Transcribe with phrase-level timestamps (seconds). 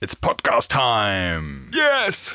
[0.00, 1.72] It's Podcast Time.
[1.74, 2.32] Yes!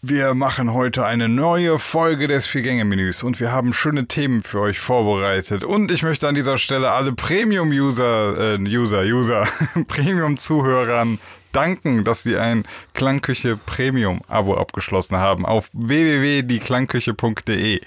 [0.00, 4.80] Wir machen heute eine neue Folge des Vier-Gänge-Menüs und wir haben schöne Themen für euch
[4.80, 5.62] vorbereitet.
[5.62, 9.46] Und ich möchte an dieser Stelle alle Premium-User, äh, User, User,
[9.88, 11.18] Premium-Zuhörern
[11.52, 12.64] danken, dass sie ein
[12.94, 17.82] Klangküche Premium-Abo abgeschlossen haben auf www.dieklangküche.de.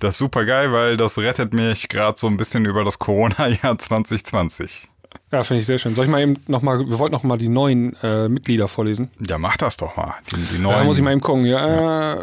[0.00, 3.78] Das ist super geil, weil das rettet mich gerade so ein bisschen über das Corona-Jahr
[3.78, 4.90] 2020.
[5.32, 5.94] Ja, finde ich sehr schön.
[5.94, 9.10] Soll ich mal eben nochmal, wir wollten noch mal die neuen äh, Mitglieder vorlesen.
[9.26, 10.14] Ja, mach das doch mal.
[10.30, 10.86] Die, die Da neuen.
[10.86, 11.44] muss ich mal eben gucken.
[11.44, 12.18] Ja, Äh,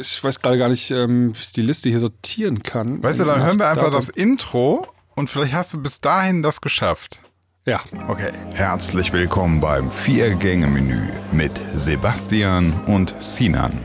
[0.00, 3.02] ich weiß gerade gar nicht, ähm, wie ich die Liste hier sortieren kann.
[3.02, 6.60] weißt du, dann hören wir einfach das Intro und vielleicht hast du bis dahin das
[6.60, 7.20] geschafft.
[7.66, 8.32] Ja, Okay.
[8.54, 13.80] Herzlich willkommen beim Vier-Gänge-Menü mit Sebastian und Sinan.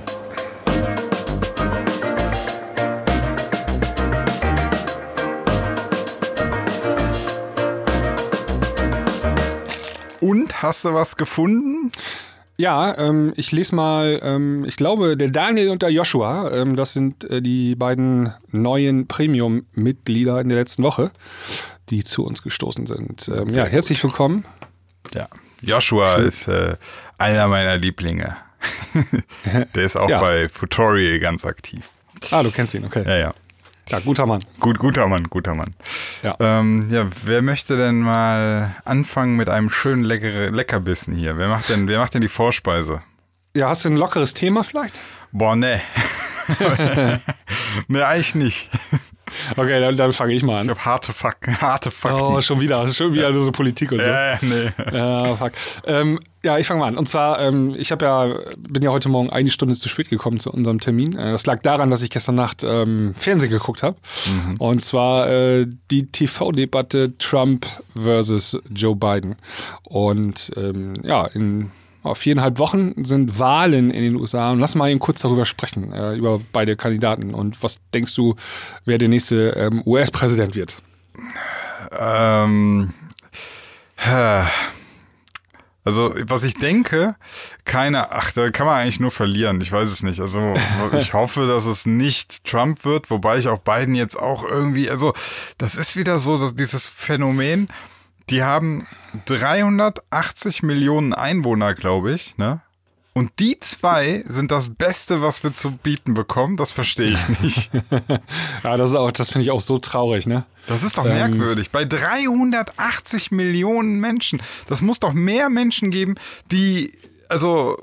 [10.68, 11.92] Hast du was gefunden?
[12.60, 16.94] ja ähm, ich lese mal, ähm, ich glaube, der Daniel und der Joshua, ähm, das
[16.94, 21.12] sind äh, die beiden neuen Premium-Mitglieder in der letzten Woche,
[21.90, 23.28] die zu uns gestoßen sind.
[23.30, 24.44] Ähm, ja, herzlich willkommen.
[25.14, 25.28] Ja.
[25.62, 26.76] Joshua ist äh,
[27.20, 28.36] einer meiner Lieblinge.
[29.76, 30.20] Der ist auch Ja.
[30.20, 31.92] bei Futorial ganz aktiv.
[32.32, 33.04] Ah, du kennst ihn, okay.
[33.06, 33.34] Ja, ja.
[33.90, 34.44] Ja, guter Mann.
[34.60, 35.72] Gut, guter Mann, guter Mann.
[36.22, 36.36] Ja.
[36.40, 41.38] Ähm, ja, wer möchte denn mal anfangen mit einem schönen leckere, Leckerbissen hier?
[41.38, 43.02] Wer macht denn, wer macht denn die Vorspeise?
[43.56, 45.00] Ja, hast du ein lockeres Thema vielleicht?
[45.32, 45.82] Boah, ne.
[47.88, 48.70] ne, eigentlich nicht.
[49.58, 50.70] Okay, dann, dann fange ich mal Ich an.
[50.70, 52.22] hab harte Fakten, harte Fakten.
[52.22, 54.06] Oh, schon wieder, schon wieder nur so Politik und so.
[54.10, 54.72] ja, ja, nee.
[54.94, 55.52] Ja, fuck.
[55.86, 56.98] Ähm, ja, ich fange mal an.
[56.98, 60.40] Und zwar, ähm, ich habe ja, bin ja heute Morgen eine Stunde zu spät gekommen
[60.40, 61.18] zu unserem Termin.
[61.18, 63.98] Äh, das lag daran, dass ich gestern Nacht ähm, Fernsehen geguckt habe.
[64.60, 67.66] Und zwar äh, die TV-Debatte Trump
[68.02, 69.36] versus Joe Biden.
[69.84, 71.72] Und ähm, ja, in
[72.08, 74.52] auf viereinhalb Wochen sind Wahlen in den USA.
[74.52, 77.34] Und lass mal eben kurz darüber sprechen, äh, über beide Kandidaten.
[77.34, 78.36] Und was denkst du,
[78.86, 80.82] wer der nächste ähm, US-Präsident wird?
[81.92, 82.94] Ähm,
[83.98, 84.44] äh,
[85.88, 87.16] also, was ich denke,
[87.64, 89.62] keine, ach, da kann man eigentlich nur verlieren.
[89.62, 90.20] Ich weiß es nicht.
[90.20, 90.54] Also,
[90.98, 95.14] ich hoffe, dass es nicht Trump wird, wobei ich auch Biden jetzt auch irgendwie, also,
[95.58, 97.70] das ist wieder so, dass dieses Phänomen,
[98.30, 98.86] die haben
[99.26, 102.62] 380 Millionen Einwohner, glaube ich, ne?
[103.14, 106.56] Und die zwei sind das Beste, was wir zu bieten bekommen.
[106.56, 107.72] Das verstehe ich nicht.
[108.64, 110.46] Ja, das ist auch, das finde ich auch so traurig, ne?
[110.68, 111.72] Das ist doch merkwürdig.
[111.72, 114.40] Bei 380 Millionen Menschen.
[114.68, 116.14] Das muss doch mehr Menschen geben,
[116.52, 116.92] die,
[117.30, 117.78] also,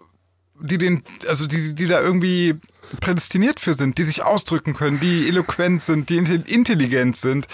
[0.60, 2.54] die den, also die, die da irgendwie
[3.00, 7.47] prädestiniert für sind, die sich ausdrücken können, die eloquent sind, die intelli- intelligent sind,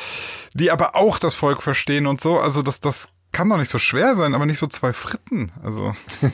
[0.54, 2.38] die aber auch das Volk verstehen und so.
[2.38, 5.52] Also das, das kann doch nicht so schwer sein, aber nicht so zwei Fritten.
[5.62, 5.94] Also.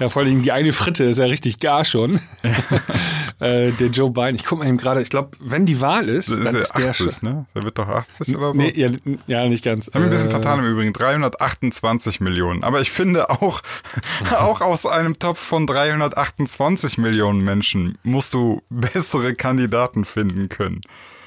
[0.00, 2.20] Ja, vor allem die eine Fritte ist ja richtig gar schon.
[3.40, 4.36] äh, der Joe Biden.
[4.36, 6.62] Ich gucke mal eben gerade, ich glaube, wenn die Wahl ist, Das ist dann der
[6.62, 7.28] ist der 80, schon.
[7.28, 7.46] ne?
[7.54, 8.58] Der wird doch 80 oder so.
[8.60, 8.90] Nee, ja,
[9.26, 9.86] ja, nicht ganz.
[9.88, 10.92] Haben wir ein bisschen Äh, vertan im Übrigen.
[10.92, 12.62] 328 Millionen.
[12.62, 13.60] Aber ich finde auch,
[14.38, 20.80] auch aus einem Topf von 328 Millionen Menschen musst du bessere Kandidaten finden können.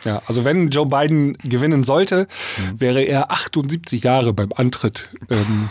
[0.06, 2.80] Ja, also wenn Joe Biden gewinnen sollte, Mhm.
[2.82, 5.70] wäre er 78 Jahre beim Antritt ähm,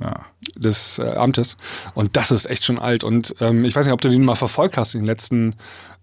[0.00, 0.26] Ja.
[0.54, 1.56] des äh, Amtes.
[1.94, 3.04] Und das ist echt schon alt.
[3.04, 5.56] Und ähm, ich weiß nicht, ob du den mal verfolgt hast in den letzten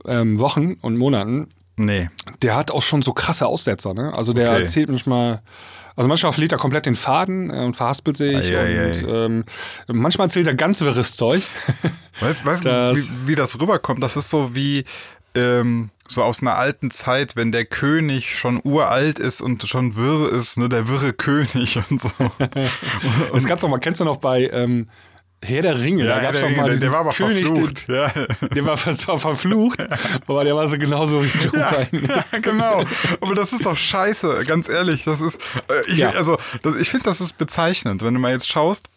[0.06, 1.48] ähm, Wochen und Monaten.
[1.80, 2.10] Nee.
[2.42, 4.12] Der hat auch schon so krasse Aussetzer, ne?
[4.16, 4.64] Also der Okay.
[4.64, 5.42] erzählt manchmal,
[5.96, 9.44] also manchmal verliert er komplett den Faden äh, und verhaspelt sich Ei, ei, und ähm,
[9.88, 11.44] manchmal erzählt er ganz wirres Zeug.
[12.20, 14.02] Weißt, du, wie, wie das rüberkommt?
[14.02, 14.86] Das ist so wie
[15.38, 20.32] ähm, so aus einer alten Zeit, wenn der König schon uralt ist und schon wirr
[20.32, 22.10] ist, ne, der wirre König und so.
[23.36, 24.88] es gab doch mal, kennst du noch bei ähm,
[25.44, 27.88] Herr der Ringe, da gab es doch der, mal der, der war aber König, verflucht.
[27.88, 28.08] Ja.
[28.10, 29.88] Den, der war zwar verflucht,
[30.28, 31.60] aber der war so genauso wie Joe
[31.92, 32.84] Ja, ja, genau.
[33.22, 35.04] Aber das ist doch scheiße, ganz ehrlich.
[35.04, 35.40] Das ist,
[35.70, 36.10] äh, ich, Ja.
[36.12, 38.88] also, das, ich finde, das ist bezeichnend, wenn du mal jetzt schaust.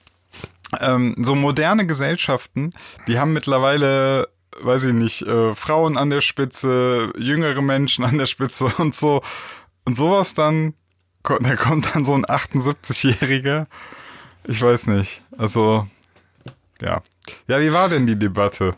[0.80, 2.72] Ähm, so moderne Gesellschaften,
[3.06, 4.28] die haben mittlerweile,
[4.62, 9.22] weiß ich nicht, äh, Frauen an der Spitze, jüngere Menschen an der Spitze und so.
[9.84, 10.74] Und sowas dann,
[11.22, 13.66] da kommt dann so ein 78-Jähriger.
[14.44, 15.22] Ich weiß nicht.
[15.36, 15.86] Also,
[16.80, 17.02] ja.
[17.46, 18.74] Ja, wie war denn die Debatte?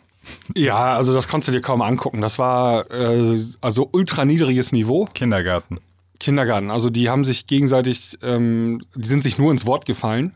[0.56, 2.20] Ja, also das konntest du dir kaum angucken.
[2.20, 5.06] Das war äh, also ultra niedriges Niveau.
[5.14, 5.78] Kindergarten.
[6.20, 6.70] Kindergarten.
[6.70, 10.34] Also die haben sich gegenseitig, ähm, die sind sich nur ins Wort gefallen.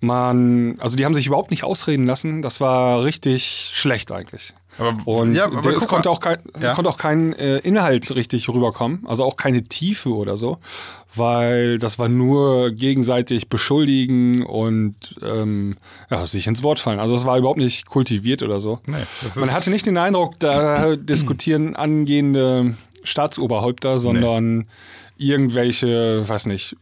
[0.00, 2.42] Man, also die haben sich überhaupt nicht ausreden lassen.
[2.42, 4.54] Das war richtig schlecht eigentlich.
[4.78, 6.68] Aber, Und ja, der, aber es, konnte auch kein, Ja.
[6.70, 10.58] es konnte auch kein äh, Inhalt richtig rüberkommen, also auch keine Tiefe oder so,
[11.16, 14.94] weil das war nur gegenseitig beschuldigen und
[15.26, 15.74] ähm,
[16.12, 17.00] ja, sich ins Wort fallen.
[17.00, 18.78] Also es war überhaupt nicht kultiviert oder so.
[18.86, 18.98] Nee,
[19.34, 24.68] Man hatte nicht den Eindruck, da diskutieren angehende Staatsoberhäupter, sondern
[25.18, 26.76] irgendwelche, weiß nicht,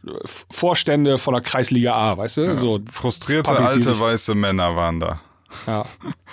[0.49, 2.55] Vorstände von der Kreisliga A, weißt du?
[2.57, 5.21] So Frustrierte die alte weiße Männer waren da.
[5.65, 5.85] Ja.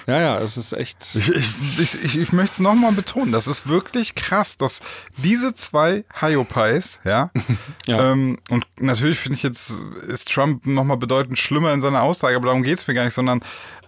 [0.08, 1.14] ja, ja, es ist echt.
[1.14, 4.82] Ich, ich, ich, ich, ich möchte es nochmal betonen, das ist wirklich krass, dass
[5.16, 7.30] diese zwei Hyopies, ja,
[7.86, 8.10] Ja.
[8.10, 12.46] ähm, und natürlich finde ich jetzt, ist Trump nochmal bedeutend schlimmer in seiner Aussage, aber
[12.46, 13.40] darum geht es mir gar nicht, sondern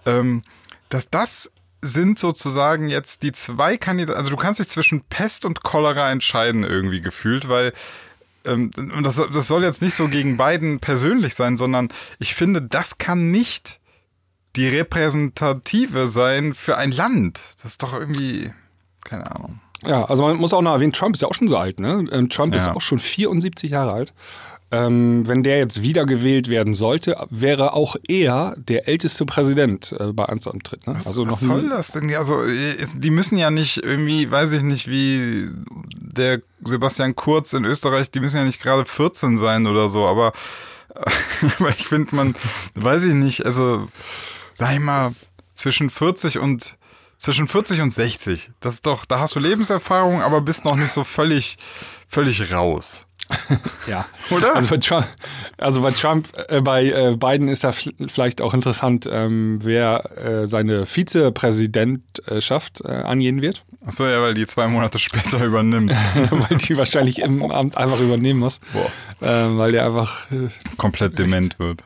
[0.05, 0.43] ähm,
[0.89, 5.63] dass das sind sozusagen jetzt die zwei Kandidaten, also du kannst dich zwischen Pest und
[5.63, 7.73] Cholera entscheiden irgendwie gefühlt, weil
[8.47, 11.89] ähm, und das, das soll jetzt nicht so gegen Biden persönlich sein, sondern
[12.19, 13.79] ich finde, das kann nicht
[14.55, 17.39] die Repräsentative sein für ein Land.
[17.61, 18.51] Das ist doch irgendwie,
[19.03, 19.59] keine Ahnung.
[19.85, 22.07] Ja, also man muss auch noch erwähnen, Trump ist ja auch schon so alt, ne?
[22.11, 22.73] Ähm, Trump ist Ja.
[22.73, 24.13] auch schon 74 Jahre alt.
[24.69, 30.25] Ähm, wenn der jetzt wiedergewählt werden sollte, wäre auch er der älteste Präsident äh, bei
[30.27, 30.85] Amtsantritt.
[30.85, 30.95] Ne?
[30.95, 32.13] Was, also was soll das denn?
[32.15, 35.47] Also, ist- die müssen ja nicht irgendwie, weiß ich nicht, wie
[35.95, 40.33] der Sebastian Kurz in Österreich, die müssen ja nicht gerade 14 sein oder so, aber,
[41.59, 42.35] aber ich finde, man,
[42.75, 43.87] weiß ich nicht, also,
[44.53, 45.13] sag ich mal,
[45.53, 46.75] zwischen 40 und
[47.17, 48.51] zwischen 40 und 60.
[48.59, 51.57] Das ist doch, da hast du Lebenserfahrung, aber bist noch nicht so völlig,
[52.07, 53.05] völlig raus.
[53.87, 54.05] Ja.
[54.31, 54.55] Oder?
[54.55, 55.05] Also bei Trump,
[55.57, 60.47] also bei, Trump äh, bei äh, Biden ist ja vielleicht auch interessant, ähm, wer äh,
[60.47, 65.91] seine Vizepräsidentschaft äh, angehen wird, Achso, ja, weil die zwei Monate später übernimmt.
[66.29, 69.25] weil die wahrscheinlich im Amt einfach übernehmen muss, Boah.
[69.27, 71.83] äh, weil der einfach äh, Komplett dement wird.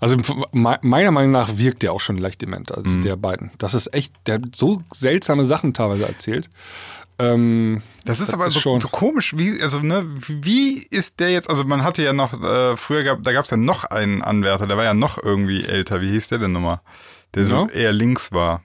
[0.00, 0.16] Also
[0.52, 3.02] me- meiner Meinung nach wirkt der auch schon leicht dement, also Mhm.
[3.02, 3.50] der beiden.
[3.58, 6.50] Das ist echt, der hat so seltsame Sachen teilweise erzählt.
[7.18, 11.30] Ähm, Das ist aber ist so, schon- so komisch, wie, also, ne, wie ist der
[11.30, 14.22] jetzt, also man hatte ja noch, äh, früher gab, da gab es ja noch einen
[14.22, 16.00] Anwärter, der war ja noch irgendwie älter.
[16.00, 16.80] Wie hieß der denn nochmal?
[17.34, 17.66] Der so Ja?
[17.68, 18.62] eher links war.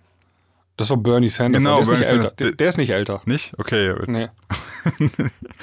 [0.78, 2.22] Das war Bernie Sanders, Genau, der ist Bernie nicht älter.
[2.28, 2.36] Sanders.
[2.38, 3.22] Der, der ist nicht älter.
[3.26, 3.54] Nicht?
[3.58, 3.94] Okay.
[4.06, 4.30] Nee.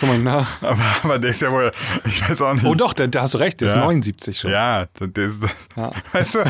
[0.00, 0.62] Guck mal nach.
[0.62, 1.70] Aber, aber der ist ja wohl,
[2.05, 2.64] ich weiß auch nicht.
[2.64, 3.81] Oh doch, da, hast du recht, der ist Ja.
[3.81, 4.50] 79 schon.
[4.50, 5.43] Ja, der ist,
[5.76, 5.90] Ja.
[6.12, 6.44] weißt du,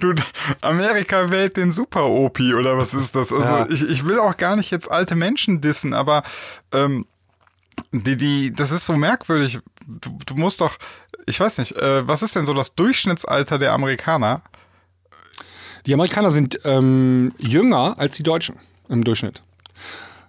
[0.00, 0.22] du, du,
[0.62, 3.32] Amerika wählt den Super-Opi oder was ist das?
[3.32, 3.66] Also Ja.
[3.68, 6.22] ich, ich will auch gar nicht jetzt alte Menschen dissen, aber
[6.72, 7.06] ähm,
[7.92, 9.58] die, die, das ist so merkwürdig.
[9.86, 10.76] Du, du musst doch,
[11.26, 14.42] ich weiß nicht, äh, was ist denn so das Durchschnittsalter der Amerikaner?
[15.86, 18.56] Die Amerikaner sind ähm, jünger als die Deutschen
[18.88, 19.42] im Durchschnitt.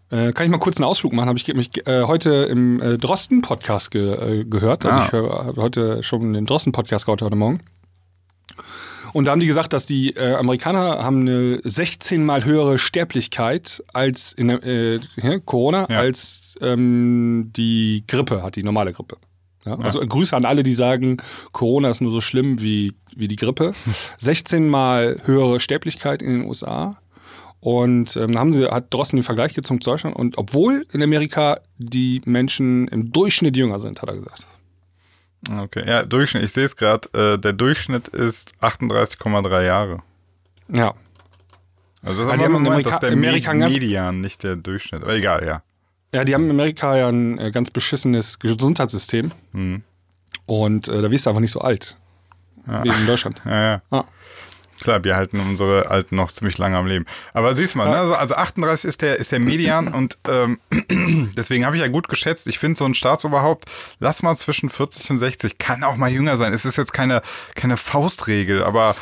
[0.10, 1.28] Äh, kann ich mal kurz einen Ausflug machen?
[1.30, 4.86] Habe ich mich äh, heute im äh, Drosten-Podcast ge äh, gehört.
[4.86, 5.06] Also Ah.
[5.06, 7.60] ich hör- habe heute schon den Drosten-Podcast gehört heute Morgen.
[9.14, 13.84] Und da haben die gesagt, dass die äh, Amerikaner haben eine 16 mal höhere Sterblichkeit
[13.94, 15.00] als in der, äh,
[15.46, 16.00] Corona Ja.
[16.00, 19.18] als ähm, die Grippe hat, die normale Grippe.
[19.66, 21.18] Ja, also Grüße an alle, die sagen,
[21.52, 23.74] Corona ist nur so schlimm wie, wie die Grippe.
[24.18, 26.98] 16 mal höhere Sterblichkeit in den USA.
[27.60, 30.16] Und ähm, haben sie, hat Drosten den Vergleich gezogen zu Deutschland.
[30.16, 34.48] Und obwohl in Amerika die Menschen im Durchschnitt jünger sind, hat er gesagt.
[35.48, 40.00] Okay, ja, Durchschnitt, ich sehe es gerade, äh, der Durchschnitt ist 38,3 Jahre.
[40.74, 40.94] Ja.
[42.04, 45.04] Also das Ja, ist aber Amerika- der Amerika Me ganz- Median, nicht der Durchschnitt.
[45.04, 45.62] Aber egal, ja.
[46.14, 49.32] Ja, die haben in Amerika ja ein äh, ganz beschissenes Gesundheitssystem.
[49.54, 49.84] Hm.
[50.46, 51.96] Und äh, da wirst du einfach nicht so alt.
[52.66, 53.42] Wie in Deutschland.
[53.46, 53.82] Ja, ja.
[53.90, 54.06] Ah.
[54.82, 57.06] Klar, wir halten unsere Alten noch ziemlich lange am Leben.
[57.34, 60.60] Aber siehst mal, ne, also, also 38 ist der, ist der Median und ähm,
[61.38, 62.48] deswegen habe ich ja gut geschätzt.
[62.48, 63.66] Ich finde so ein Staatsoberhaupt,
[64.00, 66.52] lass mal zwischen 40 und 60, kann auch mal jünger sein.
[66.52, 67.22] Es ist jetzt keine,
[67.54, 68.96] keine Faustregel, aber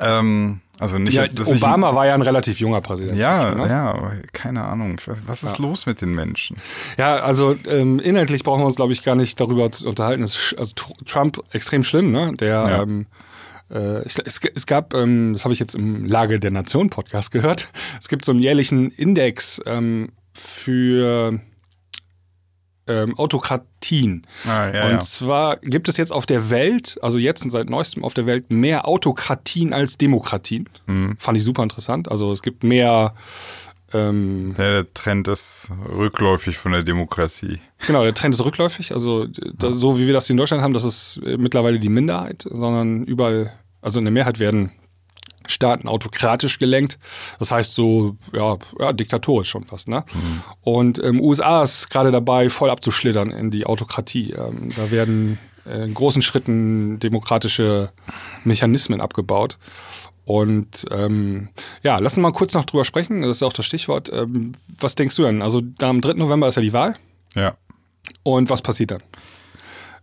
[0.00, 3.14] ähm, also nicht Ja, Obama war ja ein relativ junger Präsident.
[3.16, 3.68] Nicht, ja, Beispiel, ne?
[3.68, 5.00] ja, keine Ahnung.
[5.26, 6.56] Was ist los mit den Menschen?
[6.96, 10.22] Ja, also ähm, inhaltlich brauchen wir uns, glaube ich, gar nicht darüber zu unterhalten.
[10.22, 12.32] Ist, also Tr- Trump extrem schlimm, ne?
[12.38, 12.82] Der, Ja.
[12.82, 13.06] ähm,
[13.72, 17.32] äh, ich, es, es gab, ähm, das habe ich jetzt im Lage der Nation Podcast
[17.32, 17.68] gehört,
[18.00, 21.40] es gibt so einen jährlichen Index ähm, für
[22.88, 24.26] ähm, Autokratien.
[24.46, 24.98] Ah, ja, und ja.
[25.00, 28.50] zwar gibt es jetzt auf der Welt, also jetzt und seit neuestem auf der Welt,
[28.50, 30.68] mehr Autokratien als Demokratien.
[30.86, 31.16] Mhm.
[31.18, 32.10] Fand ich super interessant.
[32.10, 33.14] Also es gibt mehr
[33.92, 37.60] ähm, Der, der Trend ist rückläufig von der Demokratie.
[37.86, 38.92] Genau, der Trend ist rückläufig.
[38.92, 42.46] Also das, so wie wir das hier in Deutschland haben, das ist mittlerweile die Minderheit,
[42.48, 44.72] sondern überall, also in der Mehrheit werden
[45.48, 46.98] Staaten autokratisch gelenkt.
[47.38, 49.88] Das heißt so, ja, ja diktatorisch schon fast.
[49.88, 50.04] Ne?
[50.60, 54.32] Und ähm, USA ist gerade dabei, voll abzuschlittern in die Autokratie.
[54.32, 57.90] Ähm, da werden in großen Schritten demokratische
[58.44, 59.58] Mechanismen abgebaut.
[60.24, 61.48] Und ähm,
[61.82, 63.22] ja, lass uns mal kurz noch drüber sprechen.
[63.22, 64.10] Das ist auch das Stichwort.
[64.12, 65.40] Ähm, was denkst du denn?
[65.40, 66.14] Also am 3.
[66.14, 66.96] November ist ja die Wahl.
[67.34, 67.56] Ja.
[68.24, 69.02] Und was passiert dann?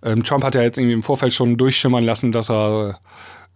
[0.04, 3.00] Ähm, Trump hat ja jetzt irgendwie im Vorfeld schon durchschimmern lassen, dass er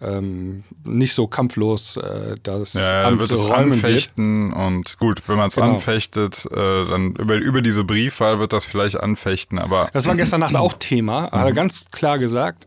[0.02, 4.62] ähm, nicht so kampflos äh, das ja, Amt wird es anfechten wird.
[4.62, 5.74] und gut, wenn man es genau.
[5.74, 10.40] anfechtet, äh, dann über, über diese Briefwahl wird das vielleicht anfechten, aber das war gestern
[10.40, 11.56] Nacht auch Thema, hat er mhm.
[11.56, 12.66] ganz klar gesagt.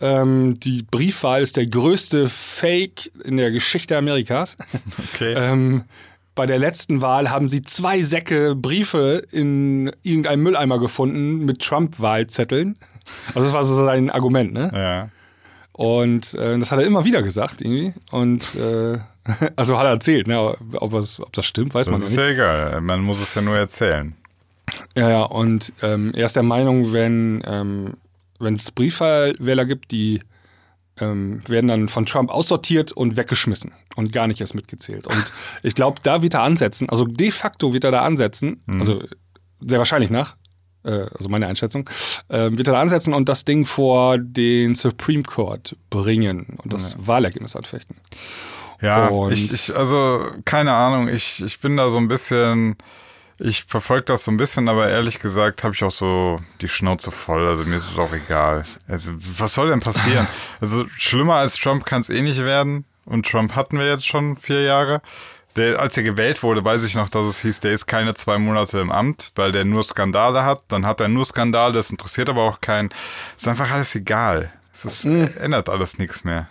[0.00, 4.56] Ähm, die Briefwahl ist der größte Fake in der Geschichte Amerikas.
[5.14, 5.34] Okay.
[5.36, 5.84] ähm,
[6.34, 12.76] bei der letzten Wahl haben sie zwei Säcke Briefe in irgendeinem Mülleimer gefunden mit Trump-Wahlzetteln.
[13.34, 14.70] Also das war so sein Argument, ne?
[14.72, 15.08] Ja.
[15.78, 17.94] Und äh, das hat er immer wieder gesagt, irgendwie.
[18.10, 18.98] Und äh,
[19.56, 20.56] also hat er erzählt, ne?
[20.72, 22.16] ob, es, ob das stimmt, weiß das man nicht.
[22.16, 24.16] Das ist ja egal, man muss es ja nur erzählen.
[24.96, 27.94] Ja, ja, und ähm, er ist der Meinung, wenn ähm,
[28.40, 30.20] es Briefwahlwähler gibt, die
[30.98, 35.06] ähm, werden dann von Trump aussortiert und weggeschmissen und gar nicht erst mitgezählt.
[35.06, 35.32] Und
[35.62, 38.80] ich glaube, da wird er ansetzen, also de facto wird er da ansetzen, mhm.
[38.80, 39.04] also
[39.60, 40.34] sehr wahrscheinlich nach,
[40.88, 41.88] äh, also meine Einschätzung,
[42.28, 46.92] äh, wird er da ansetzen und das Ding vor den Supreme Court bringen und das
[46.92, 47.06] ja.
[47.06, 47.96] Wahlergebnis anfechten.
[48.80, 52.76] Ja, ich, ich, also keine Ahnung, ich, ich bin da so ein bisschen,
[53.38, 57.10] ich verfolge das so ein bisschen, aber ehrlich gesagt habe ich auch so die Schnauze
[57.10, 57.46] voll.
[57.46, 58.64] Also mir ist es auch egal.
[58.86, 60.28] Also was soll denn passieren?
[60.60, 62.84] also schlimmer als Trump kann es eh nicht werden.
[63.04, 65.00] Und Trump hatten wir jetzt schon vier Jahre.
[65.58, 68.38] Der, als er gewählt wurde, weiß ich noch, dass es hieß, der ist keine zwei
[68.38, 70.62] Monate im Amt, weil der nur Skandale hat.
[70.68, 72.90] Dann hat er nur Skandale, das interessiert aber auch keinen.
[73.36, 74.52] Es ist einfach alles egal.
[74.72, 75.28] Es ist, mhm.
[75.40, 76.48] ändert alles nichts mehr.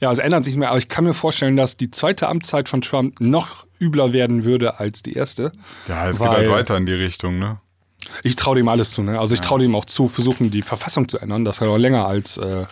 [0.00, 2.80] Ja, es ändert sich mehr, aber ich kann mir vorstellen, dass die zweite Amtszeit von
[2.80, 5.52] Trump noch übler werden würde als die erste.
[5.86, 7.58] Ja, es geht halt weiter in die Richtung, ne?
[8.22, 9.20] Ich traue dem alles zu, ne?
[9.20, 12.06] Also ich traue dem auch zu, versuchen, die Verfassung zu ändern, dass er noch länger
[12.06, 12.64] als äh,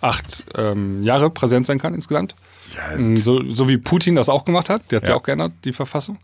[0.00, 2.36] acht ähm, Jahre präsent sein kann insgesamt.
[2.76, 5.14] Ja, mm, so, so wie Putin das auch gemacht hat, der hat ja.
[5.14, 6.18] ja auch geändert, die Verfassung.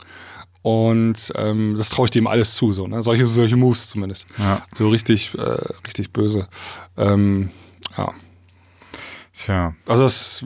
[0.63, 3.03] Und ähm, das traue ich dem alles zu, so, ne?
[3.03, 4.27] Solche, solche Moves zumindest.
[4.39, 4.63] Ja.
[4.75, 5.41] So richtig, äh,
[5.87, 6.49] richtig böse.
[6.97, 7.51] Ähm,
[7.97, 8.13] ja.
[9.33, 9.75] Tja.
[9.87, 10.45] Also, das,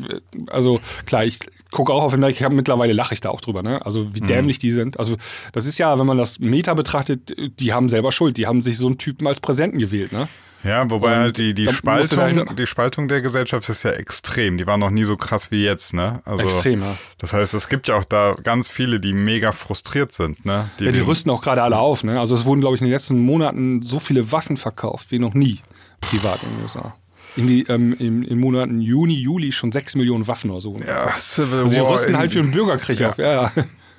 [0.50, 1.38] also klar, ich
[1.70, 3.84] gucke auch auf Amerika, mittlerweile lache ich da auch drüber, ne?
[3.86, 4.26] Also wie mhm.
[4.26, 4.98] dämlich die sind.
[4.98, 5.16] Also
[5.52, 8.36] das ist ja, wenn man das Meta betrachtet, die haben selber Schuld.
[8.36, 10.28] Die haben sich so einen Typen als Präsenten gewählt, ne?
[10.62, 14.58] Ja, wobei halt die, die, Spaltung, halt die Spaltung der Gesellschaft ist ja extrem.
[14.58, 16.20] Die war noch nie so krass wie jetzt, ne?
[16.24, 16.96] Also, extrem, ja.
[17.18, 20.68] Das heißt, es gibt ja auch da ganz viele, die mega frustriert sind, ne?
[20.78, 22.20] Die, ja, die rüsten auch gerade alle auf, ne?
[22.20, 25.34] Also es wurden, glaube ich, in den letzten Monaten so viele Waffen verkauft wie noch
[25.34, 25.60] nie
[26.00, 26.94] privat in den USA.
[27.36, 30.74] Irgendwie ähm, im, im Monaten Juni, Juli schon sechs Millionen Waffen oder so.
[30.86, 31.68] Ja, Civil also War.
[31.68, 33.10] Sie rüsten halt für einen Bürgerkrieg ja.
[33.10, 33.52] auf, ja, ja.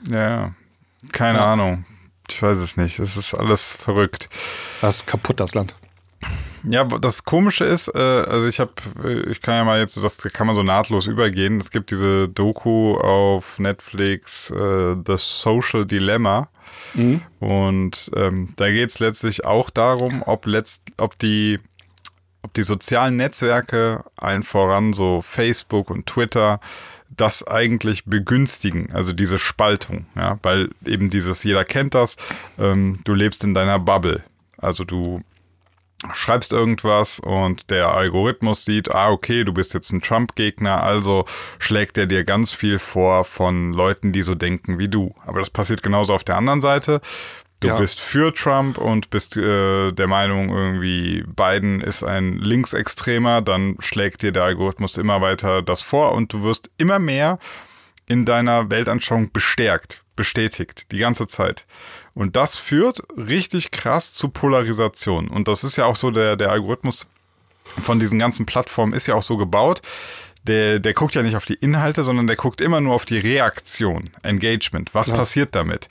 [0.09, 0.53] Ja,
[1.11, 1.53] keine ja.
[1.53, 1.85] Ahnung.
[2.29, 2.99] Ich weiß es nicht.
[2.99, 4.29] Es ist alles verrückt.
[4.81, 5.73] Das ist kaputt, das Land.
[6.63, 8.71] Ja, das Komische ist, äh, also ich habe,
[9.29, 11.59] ich kann ja mal jetzt, das kann man so nahtlos übergehen.
[11.59, 16.49] Es gibt diese Doku auf Netflix, äh, The Social Dilemma.
[16.93, 17.21] Mhm.
[17.39, 21.59] Und ähm, da geht es letztlich auch darum, ob, letzt, ob die
[22.43, 26.59] ob die sozialen Netzwerke, allen voran so Facebook und Twitter,
[27.09, 32.15] das eigentlich begünstigen, also diese Spaltung, ja, weil eben dieses, jeder kennt das,
[32.57, 34.23] ähm, du lebst in deiner Bubble.
[34.57, 35.21] Also du
[36.13, 41.25] schreibst irgendwas und der Algorithmus sieht, ah, okay, du bist jetzt ein Trump-Gegner, also
[41.59, 45.13] schlägt er dir ganz viel vor von Leuten, die so denken wie du.
[45.25, 47.01] Aber das passiert genauso auf der anderen Seite.
[47.59, 47.77] Du ja.
[47.77, 54.23] bist für Trump und bist äh, der Meinung, irgendwie Biden ist ein Linksextremer, dann schlägt
[54.23, 57.37] dir der Algorithmus immer weiter das vor und du wirst immer mehr
[58.07, 61.67] in deiner Weltanschauung bestärkt, bestätigt, die ganze Zeit.
[62.13, 65.27] Und das führt richtig krass zu Polarisation.
[65.27, 67.07] Und das ist ja auch so, der, der Algorithmus
[67.81, 69.81] von diesen ganzen Plattformen ist ja auch so gebaut.
[70.43, 73.19] Der, der guckt ja nicht auf die Inhalte, sondern der guckt immer nur auf die
[73.19, 74.93] Reaktion, Engagement.
[74.93, 75.15] Was ja.
[75.15, 75.87] passiert damit?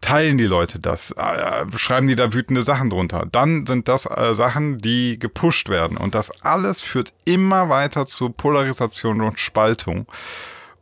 [0.00, 3.26] teilen die Leute das, äh, schreiben die da wütende Sachen drunter.
[3.30, 5.96] Dann sind das äh, Sachen, die gepusht werden.
[5.96, 10.06] Und das alles führt immer weiter zu Polarisation und Spaltung.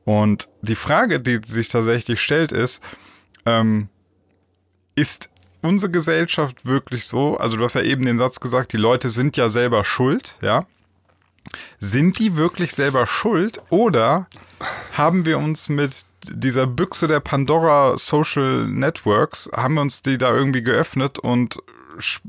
[0.05, 2.83] Und die Frage, die sich tatsächlich stellt, ist,
[3.45, 3.89] ähm,
[4.99, 5.31] ist
[5.63, 7.37] unsere Gesellschaft wirklich so?
[7.37, 10.67] Also du hast ja eben den Satz gesagt, die Leute sind ja selber schuld, ja?
[11.79, 14.27] Sind die wirklich selber schuld oder
[14.93, 20.35] haben wir uns mit dieser Büchse der Pandora Social Networks, haben wir uns die da
[20.35, 21.59] irgendwie geöffnet und,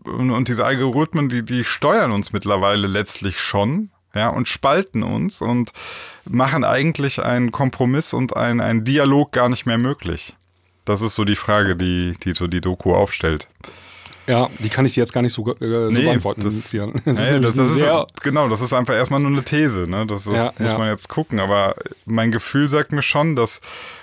[0.06, 5.72] und diese Algorithmen, die, die steuern uns mittlerweile letztlich schon, ja, und spalten uns und
[6.26, 10.34] machen eigentlich einen Kompromiss und einen, einen Dialog gar nicht mehr möglich.
[10.90, 13.48] Das ist so die Frage, die, die so die Doku aufstellt.
[14.28, 16.42] Ja, die kann ich dir jetzt gar nicht so, äh, so Nee, beantworten.
[16.44, 16.74] das-.
[16.74, 17.86] Das, nee, das, das ist,
[18.24, 19.88] genau, das ist einfach erstmal nur eine These.
[19.88, 20.08] Ne?
[20.08, 20.78] Das, ist, Ja, muss ja.
[20.80, 21.40] man jetzt gucken.
[21.40, 23.62] Aber mein Gefühl sagt mir schon, dass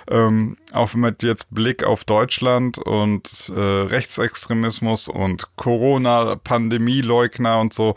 [0.08, 7.96] ähm, auch mit jetzt Blick auf Deutschland und äh, Rechtsextremismus und Corona-Pandemieleugner und so,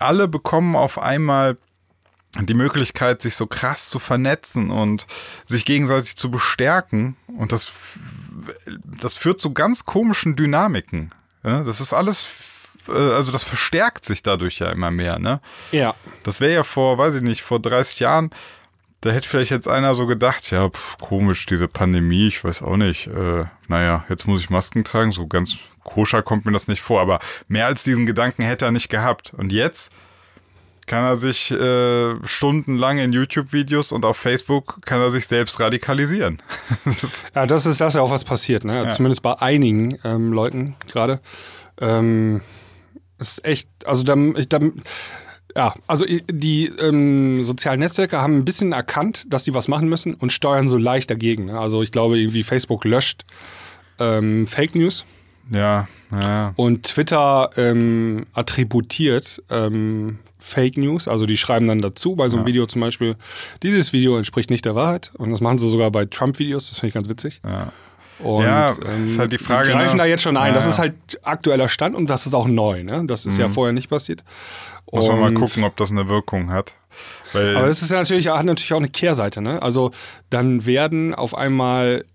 [0.00, 1.58] alle bekommen auf einmal
[2.42, 5.06] die Möglichkeit, sich so krass zu vernetzen und
[5.46, 7.16] sich gegenseitig zu bestärken.
[7.26, 7.72] Und das,
[9.00, 11.12] das führt zu ganz komischen Dynamiken.
[11.44, 12.26] Ja, das ist alles,
[12.88, 15.18] äh, also das verstärkt sich dadurch ja immer mehr.
[15.18, 15.40] Ne?
[15.72, 15.94] ja.
[16.24, 18.30] Das wäre ja vor, weiß ich nicht, vor 30 Jahren,
[19.02, 22.76] da hätte vielleicht jetzt einer so gedacht, ja, pf, komisch, diese Pandemie, ich weiß auch
[22.76, 23.06] nicht.
[23.06, 27.00] Äh, naja, jetzt muss ich Masken tragen, so ganz koscher kommt mir das nicht vor.
[27.00, 29.32] Aber mehr als diesen Gedanken hätte er nicht gehabt.
[29.36, 29.92] Und jetzt
[30.86, 36.38] kann er sich äh, stundenlang in YouTube-Videos und auf Facebook kann er sich selbst radikalisieren.
[37.00, 38.88] Das Ja, das ist das ja auch was passiert, ne?
[38.90, 41.20] Zumindest bei einigen ähm, Leuten gerade.
[41.80, 42.40] Ähm,
[43.18, 44.60] ist echt, also da, ich, da,
[45.56, 50.14] ja, also die ähm, sozialen Netzwerke haben ein bisschen erkannt, dass sie was machen müssen
[50.14, 51.46] und steuern so leicht dagegen.
[51.46, 51.58] Ne?
[51.58, 53.24] Also ich glaube, irgendwie Facebook löscht
[53.98, 55.04] ähm, Fake News
[55.50, 56.52] ja, ja.
[56.56, 61.08] und Twitter ähm, attributiert ähm, Fake News.
[61.08, 63.14] Also die schreiben dann dazu bei so einem Video zum Beispiel,
[63.62, 65.10] dieses Video entspricht nicht der Wahrheit.
[65.18, 67.40] Und das machen sie sogar bei Trump-Videos, das finde ich ganz witzig.
[67.44, 67.72] ja.
[68.18, 70.02] Und, Ja, ähm, ist halt die Frage, Die greifen ne?
[70.04, 70.48] da jetzt schon ein.
[70.48, 70.70] Ja, Das ja.
[70.70, 72.82] ist halt aktueller Stand und das ist auch neu.
[72.82, 73.04] Ne?
[73.06, 74.24] Das ist ja vorher nicht passiert.
[74.90, 76.72] Muss man mal Und- gucken, ob das eine Wirkung hat.
[77.34, 79.42] Weil, Aber das ist ja natürlich, hat natürlich auch eine Kehrseite.
[79.42, 79.60] Ne?
[79.60, 79.90] Also
[80.30, 82.06] dann werden auf einmal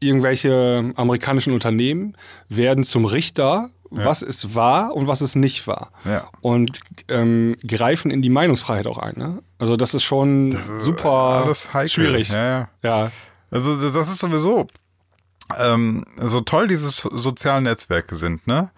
[0.00, 2.16] irgendwelche amerikanischen Unternehmen
[2.48, 5.90] werden zum Richter, was ist wahr und was ist nicht wahr.
[6.04, 6.28] Ja.
[6.40, 9.14] Und ähm, greifen in die Meinungsfreiheit auch ein.
[9.16, 9.42] Ne?
[9.58, 11.52] Also das ist schon das ist super
[11.86, 12.30] schwierig.
[12.30, 12.68] Ja, ja.
[12.82, 13.12] ja.
[13.50, 14.68] Also das ist sowieso
[15.56, 18.70] ähm, so toll diese so sozialen Netzwerke sind, ne?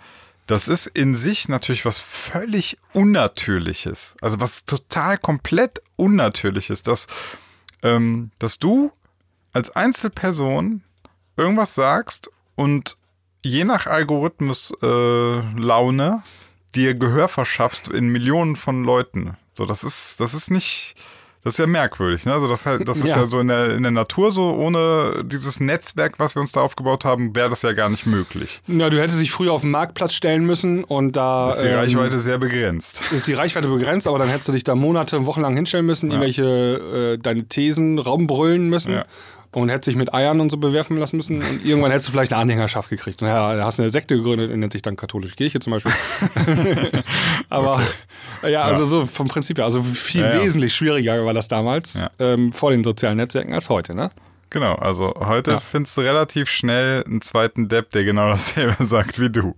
[0.47, 4.17] Das ist in sich natürlich was völlig Unnatürliches.
[4.23, 7.07] Also was total komplett Unnatürliches, dass,
[7.83, 8.91] ähm, dass du
[9.53, 10.83] als Einzelperson
[11.37, 12.97] irgendwas sagst und
[13.45, 14.87] je nach Algorithmus äh,
[15.59, 16.23] Laune
[16.75, 19.37] dir Gehör verschaffst in Millionen von Leuten.
[19.55, 20.95] So, das ist, das ist nicht,
[21.43, 22.33] das ist ja merkwürdig, ne?
[22.35, 23.23] Also das, halt, das ist Ja.
[23.23, 26.61] ja so in der, in der Natur so, ohne dieses Netzwerk, was wir uns da
[26.61, 28.61] aufgebaut haben, wäre das ja gar nicht möglich.
[28.67, 31.79] ja, du hättest dich früher auf den Marktplatz stellen müssen und da Ist die ähm,
[31.79, 33.01] Reichweite sehr begrenzt.
[33.13, 37.15] ist die Reichweite begrenzt, aber dann hättest du dich da Monate, Wochenlang hinstellen müssen, irgendwelche
[37.15, 38.93] äh, deine Thesen raumbrüllen müssen.
[38.93, 39.07] Ja.
[39.53, 41.37] Und hättest dich mit Eiern und so bewerfen lassen müssen.
[41.43, 43.23] Und irgendwann hättest du vielleicht eine Anhängerschaft gekriegt.
[43.23, 45.71] Und ja, da hast du eine Sekte gegründet und nennt sich dann Katholische Kirche zum
[45.73, 45.91] Beispiel.
[47.49, 47.81] Aber
[48.43, 49.65] ja, also so vom Prinzip her.
[49.65, 50.43] Also viel Ja, ja.
[50.43, 52.11] wesentlich schwieriger war das damals Ja.
[52.19, 54.11] ähm, vor den sozialen Netzwerken als heute, ne?
[54.51, 55.61] Genau, also heute Ja.
[55.61, 59.55] findest du relativ schnell einen zweiten Depp, der genau dasselbe sagt wie du.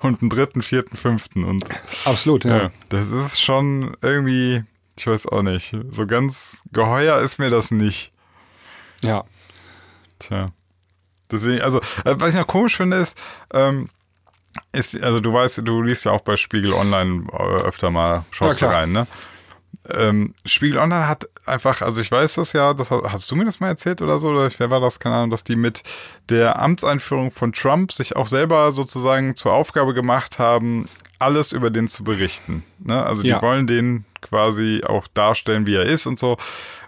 [0.00, 1.44] Und einen dritten, vierten, fünften.
[1.44, 1.64] Und
[2.04, 2.56] Absolut, ja.
[2.64, 4.62] ja, das ist schon irgendwie,
[4.96, 8.11] ich weiß auch nicht, so ganz geheuer ist mir das nicht.
[9.02, 9.24] Ja.
[10.18, 10.46] Tja.
[11.30, 13.16] Deswegen, also, äh, was ich noch komisch finde, ist,
[13.52, 13.88] ähm,
[14.72, 18.60] ist, also du weißt, du liest ja auch bei Spiegel Online äh, öfter mal, schaust
[18.60, 19.06] Ja, rein, ne?
[19.88, 23.46] Ähm, Spiegel Online hat einfach, also ich weiß das ja, das hast, hast du mir
[23.46, 25.82] das mal erzählt oder so, oder wer war das, keine Ahnung, dass die mit
[26.28, 30.86] der Amtseinführung von Trump sich auch selber sozusagen zur Aufgabe gemacht haben,
[31.18, 32.62] alles über den zu berichten.
[32.78, 33.02] Ne?
[33.02, 33.42] Also die Ja.
[33.42, 36.36] wollen den quasi auch darstellen, wie er ist und so.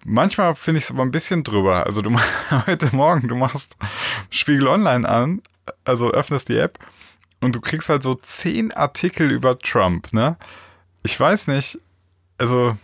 [0.04, 1.86] Manchmal finde ich es aber ein bisschen drüber.
[1.86, 2.14] Also du
[2.66, 3.76] heute Morgen, du machst
[4.30, 5.42] Spiegel Online an,
[5.84, 6.78] also öffnest die App
[7.40, 10.36] und du kriegst halt so zehn Artikel über Trump, ne?
[11.02, 11.78] Ich weiß nicht,
[12.38, 12.76] also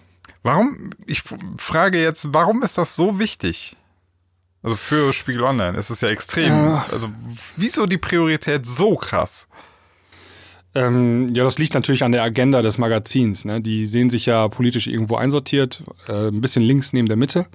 [0.42, 1.22] warum, ich
[1.56, 3.76] frage jetzt, warum ist das so wichtig?
[4.62, 6.50] Also für Spiegel Online ist es ja extrem.
[6.50, 6.84] Ja.
[6.92, 7.10] Also
[7.56, 9.48] wieso die Priorität so krass?
[10.74, 13.44] Ähm, ja, das liegt natürlich an der Agenda des Magazins.
[13.44, 13.60] Ne?
[13.60, 17.46] Die sehen sich ja politisch irgendwo einsortiert, äh, ein bisschen links neben der Mitte.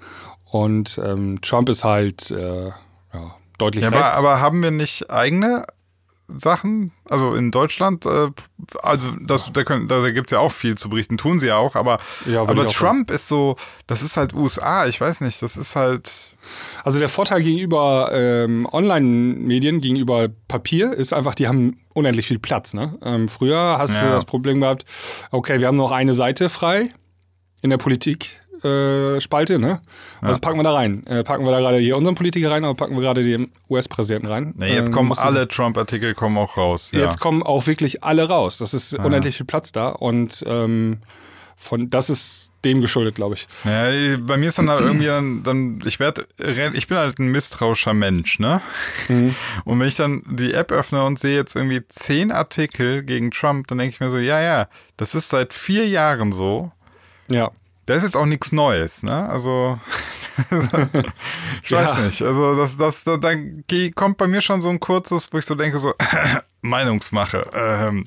[0.43, 4.17] Und ähm, Trump ist halt äh, ja, deutlich Ja, rechts.
[4.17, 5.65] aber, aber haben wir nicht eigene
[6.27, 6.91] Sachen?
[7.09, 8.29] Also in Deutschland, äh,
[8.81, 11.57] also das, da, können, da gibt es ja auch viel zu berichten, tun sie ja
[11.57, 13.55] auch, aber, Ja, aber auch Trump ist so,
[13.87, 16.31] das ist halt USA, ich weiß nicht, das ist halt.
[16.83, 22.73] Also der Vorteil gegenüber ähm, Online-Medien, gegenüber Papier, ist einfach, die haben unendlich viel Platz.
[22.73, 22.97] Ne?
[23.03, 24.11] Ähm, früher hast du Ja.
[24.11, 24.85] das Problem gehabt,
[25.31, 26.89] okay, wir haben noch eine Seite frei
[27.61, 28.39] in der Politik.
[28.65, 29.81] Äh, Spalte, ne?
[30.21, 31.05] Was packen wir da rein?
[31.07, 34.27] Äh, packen wir da gerade hier unseren Politiker rein oder packen wir gerade den US-Präsidenten
[34.27, 34.53] rein?
[34.57, 36.91] Nee, jetzt Ähm, kommen alle Trump-Artikel kommen auch raus.
[36.91, 37.01] Ja.
[37.01, 38.57] Jetzt kommen auch wirklich alle raus.
[38.57, 40.97] Das ist unendlich viel Platz da und ähm,
[41.57, 43.47] von das ist dem geschuldet, glaube ich.
[43.63, 46.25] Ja, bei mir ist dann halt irgendwie dann, dann ich werde,
[46.73, 48.61] ich bin halt ein misstrauischer Mensch, ne?
[49.07, 49.35] Mhm.
[49.65, 53.67] Und wenn ich dann die App öffne und sehe jetzt irgendwie zehn Artikel gegen Trump,
[53.67, 56.71] dann denke ich mir so, ja, ja, das ist seit vier Jahren so.
[57.29, 57.51] Ja.
[57.85, 59.29] Da ist jetzt auch nichts Neues, ne?
[59.29, 59.79] Also,
[61.63, 62.01] ich weiß ja.
[62.03, 62.21] nicht.
[62.23, 63.29] Also, das, das, da, da
[63.93, 65.93] kommt bei mir schon so ein kurzes, wo ich so denke, so,
[66.61, 67.43] Meinungsmache.
[67.53, 68.05] Ähm,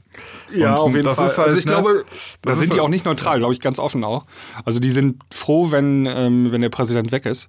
[0.52, 1.28] ja, und, auf jeden Fall.
[1.28, 2.04] Halt, also ich ne, glaube,
[2.42, 4.26] da sind die auch nicht neutral, glaube ich, ganz offen auch.
[4.64, 7.48] Also die sind froh, wenn, ähm, wenn der Präsident weg ist.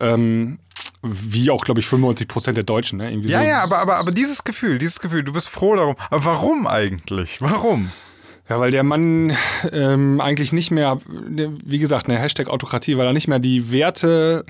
[0.00, 0.58] Ähm,
[1.02, 2.98] wie auch, glaube ich, 95 Prozent der Deutschen.
[2.98, 3.10] Ne?
[3.10, 3.46] Irgendwie ja, so.
[3.46, 5.96] ja, aber, aber, aber dieses Gefühl, dieses Gefühl, du bist froh darum.
[6.10, 7.42] Aber warum eigentlich?
[7.42, 7.90] Warum?
[8.48, 9.34] Ja, weil der Mann
[9.72, 14.44] ähm, eigentlich nicht mehr, wie gesagt, eine Hashtag Autokratie, weil er nicht mehr die Werte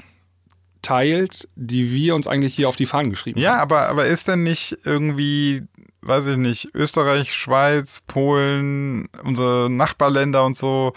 [0.82, 3.56] teilt, die wir uns eigentlich hier auf die Fahnen geschrieben ja, haben.
[3.56, 5.62] Ja, aber, aber ist denn nicht irgendwie,
[6.02, 10.92] weiß ich nicht, Österreich, Schweiz, Polen, unsere Nachbarländer und so,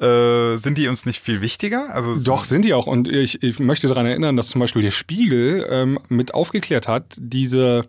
[0.00, 1.92] äh, sind die uns nicht viel wichtiger?
[1.94, 2.86] Also Doch, sind die auch.
[2.86, 7.16] Und ich, ich möchte daran erinnern, dass zum Beispiel der Spiegel ähm, mit aufgeklärt hat,
[7.18, 7.84] diese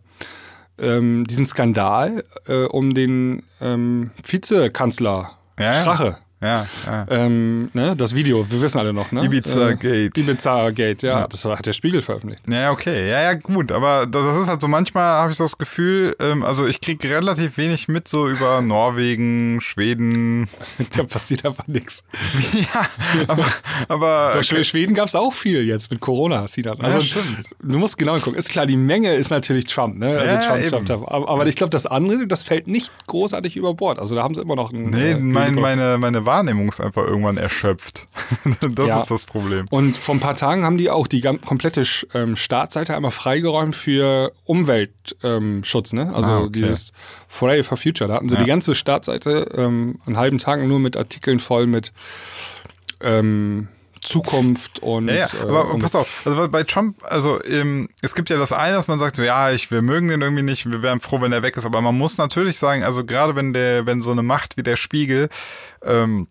[0.82, 6.18] ähm, diesen Skandal äh, um den ähm, Vizekanzler ja, Strache.
[6.42, 7.06] Ja, ja.
[7.10, 9.26] Ähm, ne, das Video, wir wissen alle noch, ne?
[9.26, 10.18] Ibiza Gate.
[10.18, 12.44] Äh, Ibiza Gate, ja, ja, das hat der Spiegel veröffentlicht.
[12.50, 15.58] Ja, okay, ja, ja, gut, aber das ist halt so, manchmal habe ich so das
[15.58, 20.48] Gefühl, ähm, also ich kriege relativ wenig mit so über Norwegen, Schweden.
[20.94, 22.04] da passiert einfach nichts.
[22.60, 22.88] Ja,
[23.28, 23.46] aber.
[23.88, 24.64] aber okay.
[24.64, 26.80] Schweden gab es auch viel jetzt mit Corona, Sinan.
[26.82, 27.16] Also, ja,
[27.62, 28.36] du musst genau gucken.
[28.36, 30.18] Ist klar, die Menge ist natürlich Trump, ne?
[30.20, 33.56] Also ja, Trump, Trump, Trump, Aber, aber ich glaube, das andere, das fällt nicht großartig
[33.56, 34.00] über Bord.
[34.00, 34.90] Also da haben sie immer noch einen.
[34.90, 38.06] Nee, äh, mein, meine, meine Wahrnehmung ist einfach irgendwann erschöpft.
[38.76, 39.02] das ja.
[39.02, 39.66] ist das Problem.
[39.72, 44.32] Und vor ein paar Tagen haben die auch die komplette ähm, Startseite einmal freigeräumt für
[44.46, 46.14] Umweltschutz, ähm, ne?
[46.14, 46.52] Also ah, okay.
[46.54, 46.94] dieses
[47.28, 48.08] Friday for Future.
[48.08, 48.42] Da hatten sie ja.
[48.42, 51.94] die ganze Startseite ähm, einen halben Tag nur mit Artikeln voll mit
[53.02, 53.68] ähm,
[54.02, 55.08] Zukunft und.
[55.08, 55.28] Ja, ja.
[55.42, 58.88] aber äh, pass auf, also bei Trump, also ähm, es gibt ja das eine, dass
[58.88, 61.44] man sagt, so ja, ich, wir mögen den irgendwie nicht, wir wären froh, wenn er
[61.44, 64.58] weg ist, aber man muss natürlich sagen, also gerade wenn der, wenn so eine Macht
[64.58, 65.30] wie der Spiegel
[65.84, 66.28] ähm,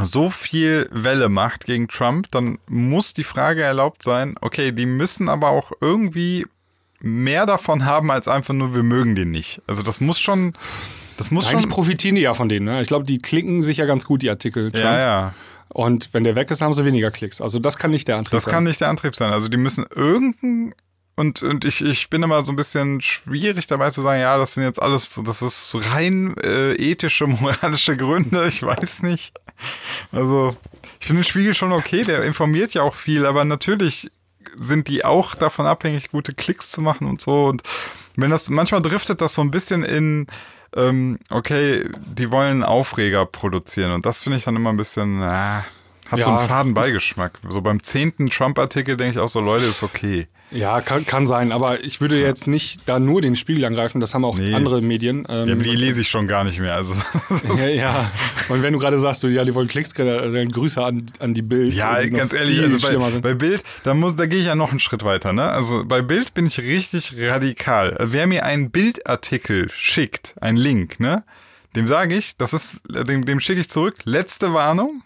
[0.00, 5.28] so viel Welle macht gegen Trump, dann muss die Frage erlaubt sein, okay, die müssen
[5.28, 6.46] aber auch irgendwie
[7.00, 9.60] mehr davon haben als einfach nur, wir mögen den nicht.
[9.66, 10.54] Also das muss schon,
[11.16, 11.70] das muss Eigentlich schon.
[11.70, 12.80] profitieren die ja von denen, ne?
[12.80, 14.70] Ich glaube, die klicken sich ja ganz gut, die Artikel.
[14.70, 14.84] Trump.
[14.84, 15.34] Ja, ja.
[15.72, 17.40] Und wenn der weg ist, haben sie weniger Klicks.
[17.40, 18.50] Also das kann nicht der Antrieb das sein.
[18.50, 19.32] Das kann nicht der Antrieb sein.
[19.32, 20.74] Also die müssen irgendein
[21.14, 24.54] und, und ich, ich bin immer so ein bisschen schwierig dabei zu sagen, ja, das
[24.54, 29.34] sind jetzt alles, das ist rein äh, ethische, moralische Gründe, ich weiß nicht.
[30.10, 30.56] Also,
[31.00, 34.10] ich finde den Spiegel schon okay, der informiert ja auch viel, aber natürlich
[34.56, 37.44] sind die auch davon abhängig, gute Klicks zu machen und so.
[37.44, 37.62] Und
[38.16, 40.26] wenn das, manchmal driftet das so ein bisschen in,
[40.76, 45.60] ähm, okay, die wollen Aufreger produzieren und das finde ich dann immer ein bisschen, äh,
[46.12, 46.24] hat ja.
[46.26, 47.38] so einen faden Beigeschmack.
[47.48, 50.28] So beim zehnten Trump-Artikel denke ich auch so, Leute, ist okay.
[50.50, 54.12] Ja, kann, kann sein, aber ich würde jetzt nicht da nur den Spiegel angreifen, das
[54.12, 54.52] haben auch nee.
[54.52, 55.26] andere Medien.
[55.26, 56.74] Ähm, ja, die lese ich schon gar nicht mehr.
[56.74, 56.94] Also,
[57.56, 58.10] ja, ja,
[58.50, 61.40] und wenn du gerade sagst, so, ja, die wollen Klicks, dann Grüße an, an die
[61.40, 61.72] Bild.
[61.72, 64.80] Ja, ganz ehrlich, also bei, bei, Bild, da, muss, da gehe ich ja noch einen
[64.80, 65.32] Schritt weiter.
[65.32, 65.50] Ne?
[65.50, 67.96] Also bei Bild bin ich richtig radikal.
[67.98, 71.24] Wer mir einen Bildartikel schickt, einen Link, ne?
[71.74, 75.02] dem sage ich, das ist, dem, dem schicke ich zurück, letzte Warnung.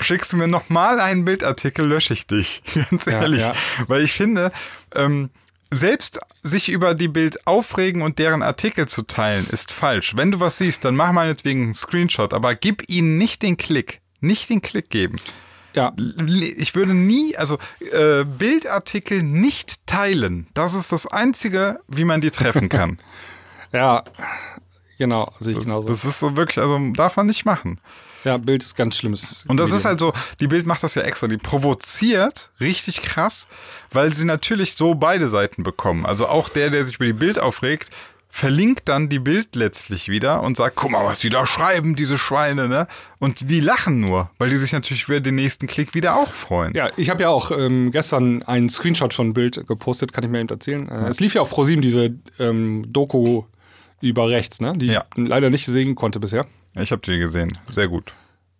[0.00, 2.62] Schickst du mir nochmal einen Bildartikel, lösche ich dich.
[2.90, 3.42] Ganz ehrlich.
[3.42, 3.84] Ja, ja.
[3.88, 4.52] Weil ich finde,
[4.94, 5.30] ähm,
[5.70, 10.16] selbst sich über die Bild aufregen und deren Artikel zu teilen, ist falsch.
[10.16, 14.00] Wenn du was siehst, dann mach meinetwegen einen Screenshot, aber gib ihnen nicht den Klick.
[14.20, 15.16] Nicht den Klick geben.
[15.74, 15.92] Ja.
[16.56, 17.58] Ich würde nie, also
[17.92, 20.46] äh, Bildartikel nicht teilen.
[20.54, 22.96] Das ist das Einzige, wie man die treffen kann.
[23.72, 24.02] ja,
[24.98, 25.30] genau.
[25.38, 25.88] Sehe ich genauso.
[25.88, 27.78] Das ist so wirklich, also darf man nicht machen.
[28.26, 29.44] Ja, Bild ist ganz schlimmes.
[29.46, 29.78] Und das Medium.
[29.78, 31.28] ist halt so, die Bild macht das ja extra.
[31.28, 33.46] Die provoziert richtig krass,
[33.92, 36.04] weil sie natürlich so beide Seiten bekommen.
[36.04, 37.88] Also auch der, der sich über die Bild aufregt,
[38.28, 42.18] verlinkt dann die Bild letztlich wieder und sagt, guck mal, was die da schreiben, diese
[42.18, 42.88] Schweine, ne?
[43.18, 46.74] Und die lachen nur, weil die sich natürlich über den nächsten Klick wieder auch freuen.
[46.74, 50.40] Ja, ich habe ja auch ähm, gestern einen Screenshot von Bild gepostet, kann ich mir
[50.40, 50.88] eben erzählen.
[50.88, 53.44] Äh, es lief ja auf ProSieben diese ähm, Doku
[54.00, 54.72] über rechts, ne?
[54.76, 55.04] Die ja.
[55.16, 56.44] ich leider nicht sehen konnte bisher.
[56.76, 57.56] Ich habe die gesehen.
[57.70, 58.12] Sehr gut.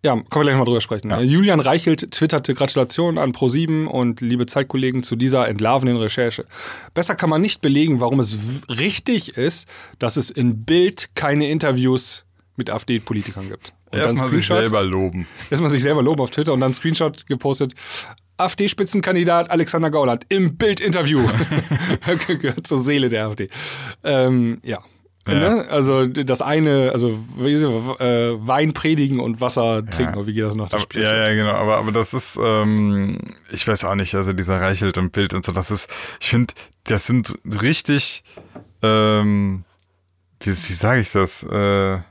[0.03, 1.09] Ja, können wir gleich mal drüber sprechen.
[1.09, 1.19] Ja.
[1.19, 6.45] Julian Reichelt twitterte Gratulation an Pro7 und liebe Zeitkollegen zu dieser entlarvenden Recherche.
[6.93, 8.37] Besser kann man nicht belegen, warum es
[8.69, 9.67] richtig ist,
[9.99, 12.25] dass es in Bild keine Interviews
[12.55, 13.73] mit AfD-Politikern gibt.
[13.91, 15.27] Erstmal sich selber loben.
[15.49, 17.73] Erstmal sich selber loben auf Twitter und dann Screenshot gepostet.
[18.37, 21.21] AfD-Spitzenkandidat Alexander Gauland im Bild-Interview.
[22.27, 23.49] Gehört zur Seele der AfD.
[24.03, 24.79] Ähm, ja.
[25.27, 25.39] Ja.
[25.39, 25.65] Ne?
[25.69, 27.09] Also das eine, also
[27.39, 30.17] äh, Wein predigen und Wasser trinken, Ja.
[30.17, 30.69] oder wie geht das noch?
[30.69, 31.51] Das Aber, ja, ja, genau.
[31.51, 33.17] Aber, aber das ist, ähm,
[33.51, 36.53] ich weiß auch nicht, also dieser Reichelt und Bild und so, das ist, ich finde,
[36.85, 38.23] das sind richtig,
[38.81, 39.63] ähm,
[40.41, 41.43] wie, wie sage ich das?
[41.43, 42.01] Äh, äh,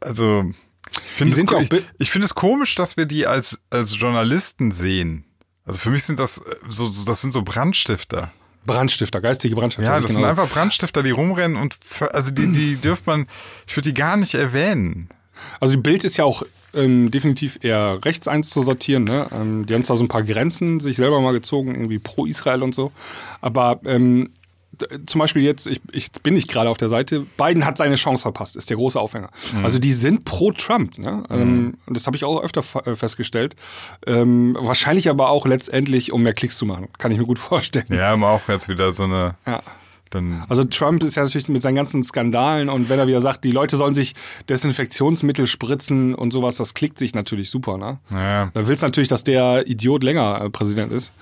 [0.00, 0.44] also,
[0.90, 5.24] ich finde es, ich, ich finde es komisch, dass wir die als, als Journalisten sehen.
[5.64, 8.32] Also für mich sind das äh, so das sind so Brandstifter.
[8.64, 9.90] Brandstifter, geistige Brandstifter.
[9.90, 11.76] Ja, sehe das ich sind einfach Brandstifter, die rumrennen und
[12.12, 13.26] also die, die dürft man,
[13.66, 15.08] ich würde die gar nicht erwähnen.
[15.60, 16.42] Also die Bild ist ja auch
[16.74, 19.04] ähm, definitiv eher rechts einzusortieren.
[19.04, 19.26] Ne?
[19.32, 22.62] Ähm, die haben zwar so ein paar Grenzen sich selber mal gezogen, irgendwie pro Israel
[22.62, 22.92] und so.
[23.40, 24.30] Aber ähm,
[25.06, 28.22] zum Beispiel jetzt, ich, ich bin nicht gerade auf der Seite, Biden hat seine Chance
[28.22, 29.30] verpasst, ist der große Aufhänger.
[29.62, 30.98] Also die sind pro Trump.
[30.98, 31.22] Ne?
[31.30, 33.56] Ähm, und das habe ich auch öfter äh, festgestellt.
[34.06, 36.88] Ähm, wahrscheinlich aber auch letztendlich, um mehr Klicks zu machen.
[36.98, 37.86] Kann ich mir gut vorstellen.
[37.90, 39.62] Ja, haben auch jetzt wieder so eine, Ja.
[40.10, 43.44] dann Also Trump ist ja natürlich mit seinen ganzen Skandalen und wenn er wieder sagt,
[43.44, 44.14] die Leute sollen sich
[44.48, 47.98] Desinfektionsmittel spritzen und sowas, das klickt sich natürlich super, ne?
[48.10, 48.50] Ja.
[48.54, 51.12] Da willst du natürlich, dass der Idiot länger äh, Präsident ist,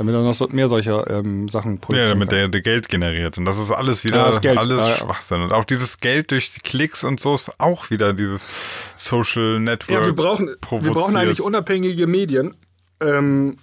[0.00, 2.38] damit er noch so mehr solcher ähm, Sachen Ja, produzieren damit kann.
[2.38, 3.36] der, der Geld generiert.
[3.36, 4.96] Und das ist alles wieder Ja, das Geld, alles ja.
[4.96, 5.42] Schwachsinn.
[5.42, 8.48] Und auch dieses Geld durch die Klicks und so ist auch wieder dieses
[8.96, 9.90] Social Network.
[10.00, 12.54] Ja, wir brauchen, wir brauchen eigentlich unabhängige Medien.
[13.02, 13.58] Ähm,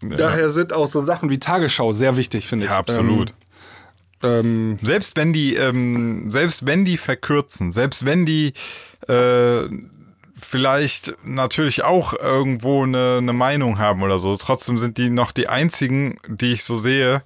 [0.00, 2.70] Daher sind auch so Sachen wie Tagesschau sehr wichtig, finde ich.
[2.72, 3.32] Ja, absolut.
[4.24, 8.54] Ähm, Selbst wenn die, ähm, selbst wenn die verkürzen, selbst wenn die
[9.06, 9.60] äh,
[10.40, 15.48] vielleicht natürlich auch irgendwo eine, eine Meinung haben oder so, trotzdem sind die noch die
[15.48, 17.22] einzigen, die ich so sehe,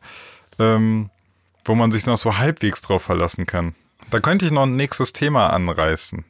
[0.59, 1.11] ähm,
[1.65, 3.75] wo man sich noch so halbwegs drauf verlassen kann.
[4.11, 6.25] Da könnte ich noch ein nächstes Thema anreißen.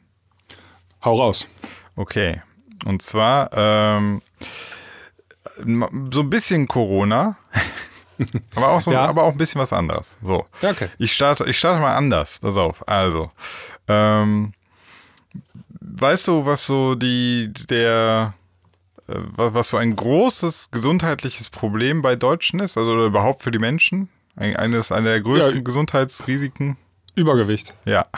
[1.05, 1.47] hau raus.
[1.95, 2.41] Okay.
[2.85, 4.21] Und zwar ähm,
[6.11, 7.37] so ein bisschen Corona,
[8.55, 9.05] aber auch so, Ja.
[9.05, 10.17] aber auch ein bisschen was anderes.
[10.21, 10.45] So.
[10.61, 10.89] Ja, okay.
[10.97, 12.39] Ich starte, ich starte mal anders.
[12.39, 12.87] Pass auf.
[12.87, 13.31] Also,
[13.87, 14.51] ähm,
[16.01, 18.33] weißt du, was so die der
[19.07, 23.59] äh, was, so ein großes gesundheitliches Problem bei Deutschen ist, also oder überhaupt für die
[23.59, 24.09] Menschen?
[24.35, 25.61] Ein, eines einer der größten Ja.
[25.61, 26.77] Gesundheitsrisiken.
[27.15, 27.73] Übergewicht.
[27.85, 28.05] Ja.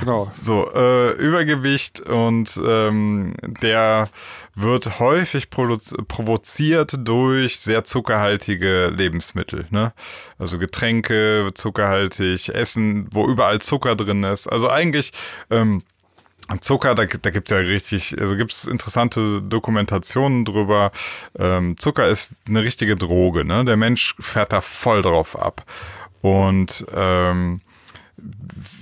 [0.00, 0.30] Genau.
[0.40, 4.08] So, äh, Übergewicht und ähm, der
[4.54, 9.66] wird häufig provoziert durch sehr zuckerhaltige Lebensmittel.
[9.70, 9.92] Ne?
[10.38, 14.46] Also Getränke, zuckerhaltig, Essen, wo überall Zucker drin ist.
[14.46, 15.12] Also eigentlich
[15.50, 15.82] ähm,
[16.60, 20.90] Zucker, da, da gibt es ja richtig, also gibt es interessante Dokumentationen drüber.
[21.38, 23.64] Ähm, Zucker ist eine richtige Droge, ne?
[23.64, 25.64] Der Mensch fährt da voll drauf ab.
[26.22, 27.60] Und ähm,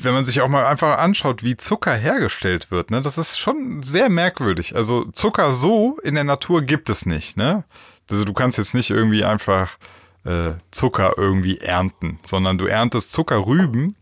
[0.00, 3.82] wenn man sich auch mal einfach anschaut, wie Zucker hergestellt wird, ne, das ist schon
[3.82, 4.74] sehr merkwürdig.
[4.74, 7.64] Also Zucker so in der Natur gibt es nicht, ne?
[8.10, 9.76] Also du kannst jetzt nicht irgendwie einfach
[10.24, 13.96] äh, Zucker irgendwie ernten, sondern du erntest Zuckerrüben,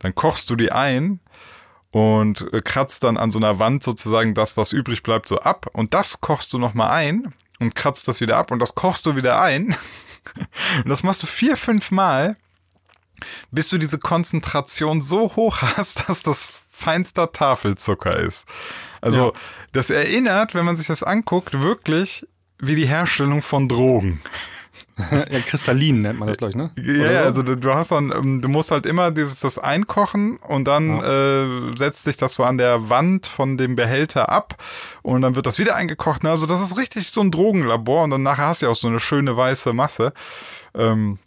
[0.00, 1.20] dann kochst du die ein
[1.92, 5.66] und äh, kratzt dann an so einer Wand sozusagen das, was übrig bleibt, so ab
[5.72, 9.14] und das kochst du nochmal ein und kratzt das wieder ab und das kochst du
[9.14, 9.76] wieder ein.
[10.78, 12.36] und das machst du vier, fünf Mal
[13.52, 18.46] bis du diese Konzentration so hoch hast, dass das feinster Tafelzucker ist.
[19.00, 19.32] Also Ja.
[19.72, 22.26] das erinnert, wenn man sich das anguckt, wirklich
[22.58, 24.20] wie die Herstellung von Drogen.
[25.10, 26.70] ja, kristallin nennt man das, glaube ich, ne?
[26.76, 27.24] Ja, ja, so?
[27.26, 31.00] also du, du hast dann, ähm, du musst halt immer dieses das einkochen und dann
[31.00, 34.56] äh, setzt sich das so an der Wand von dem Behälter ab
[35.02, 36.22] und dann wird das wieder eingekocht.
[36.22, 36.30] Ne?
[36.30, 38.88] Also das ist richtig so ein Drogenlabor und dann nachher hast du ja auch so
[38.88, 40.12] eine schöne weiße Masse.
[40.74, 41.18] Ähm,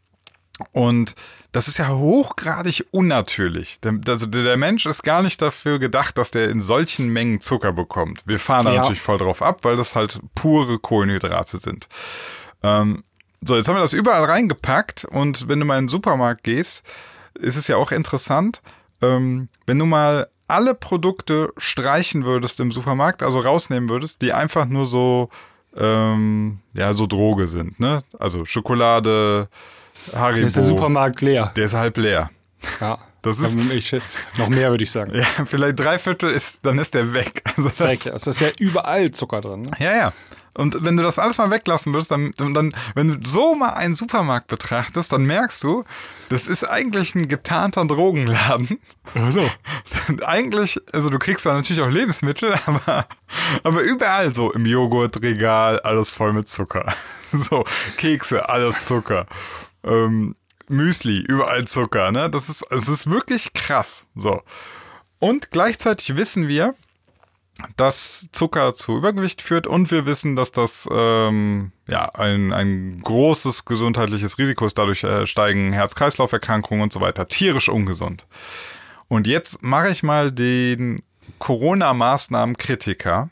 [0.71, 1.15] und
[1.51, 3.79] das ist ja hochgradig unnatürlich.
[3.81, 7.41] Der, also der der Mensch ist gar nicht dafür gedacht, dass der in solchen Mengen
[7.41, 8.23] Zucker bekommt.
[8.25, 8.81] Wir fahren da Ja.
[8.81, 11.87] natürlich voll drauf ab, weil das halt pure Kohlenhydrate sind.
[12.63, 13.03] Ähm,
[13.41, 16.83] so, jetzt haben wir das überall reingepackt und wenn du mal in den Supermarkt gehst,
[17.35, 18.61] ist es ja auch interessant,
[19.01, 24.65] ähm, wenn du mal alle Produkte streichen würdest im Supermarkt, also rausnehmen würdest, die einfach
[24.65, 25.29] nur so,
[25.75, 28.01] ähm, ja, so Droge sind, ne?
[28.19, 29.49] Also Schokolade,
[30.13, 30.37] Haribo.
[30.37, 31.51] Dann ist der Supermarkt leer.
[31.55, 32.29] Der ist halb leer.
[32.79, 32.97] Ja.
[33.21, 33.95] Das ist- Ähm, ich,
[34.37, 35.11] noch mehr, würde ich sagen.
[35.15, 37.41] Ja, vielleicht drei Viertel ist, dann ist der weg.
[37.57, 38.13] Also das, Weg.
[38.13, 39.61] Es ist ja überall Zucker drin.
[39.61, 39.71] Ne?
[39.79, 40.13] Ja, ja.
[40.57, 43.93] Und wenn du das alles mal weglassen würdest, dann, dann, wenn du so mal einen
[43.93, 45.83] Supermarkt betrachtest, dann merkst du,
[46.29, 48.79] das ist eigentlich ein getarnter Drogenladen.
[49.29, 49.49] So.
[50.25, 53.05] eigentlich, also du kriegst da natürlich auch Lebensmittel, aber,
[53.63, 56.85] aber überall so im Joghurtregal alles voll mit Zucker.
[57.31, 57.65] So,
[57.97, 59.25] Kekse, alles Zucker.
[59.83, 60.35] Ähm,
[60.69, 62.29] Müsli, überall Zucker, ne?
[62.29, 64.05] Das ist, es ist wirklich krass.
[64.15, 64.41] So.
[65.19, 66.75] Und gleichzeitig wissen wir,
[67.77, 73.65] dass Zucker zu Übergewicht führt und wir wissen, dass das ähm, ja ein, ein großes
[73.65, 74.77] gesundheitliches Risiko ist.
[74.77, 77.27] Dadurch äh, steigen Herz-Kreislauf-Erkrankungen und so weiter.
[77.27, 78.27] Tierisch ungesund.
[79.07, 81.03] Und jetzt mache ich mal den
[81.39, 83.29] Corona-Maßnahmen-Kritiker.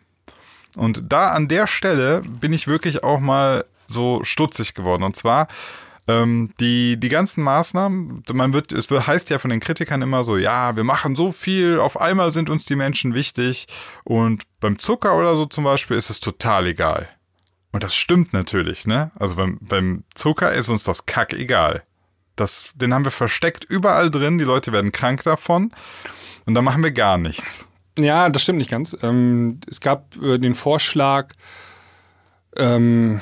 [0.75, 5.03] Und da an der Stelle bin ich wirklich auch mal so stutzig geworden.
[5.03, 5.47] Und zwar
[6.07, 10.37] ähm, die, die ganzen Maßnahmen, man wird, es heißt ja von den Kritikern immer so,
[10.37, 13.67] ja, wir machen so viel, auf einmal sind uns die Menschen wichtig.
[14.03, 17.09] Und beim Zucker oder so zum Beispiel ist es total egal.
[17.71, 19.11] Und das stimmt natürlich, ne?
[19.15, 21.83] Also beim, beim Zucker ist uns das Kack egal.
[22.35, 25.71] Das, den haben wir versteckt überall drin, die Leute werden krank davon.
[26.45, 27.67] Und da machen wir gar nichts.
[27.97, 28.97] Ja, das stimmt nicht ganz.
[29.01, 31.33] Ähm, es gab äh, den Vorschlag,
[32.57, 33.21] ähm,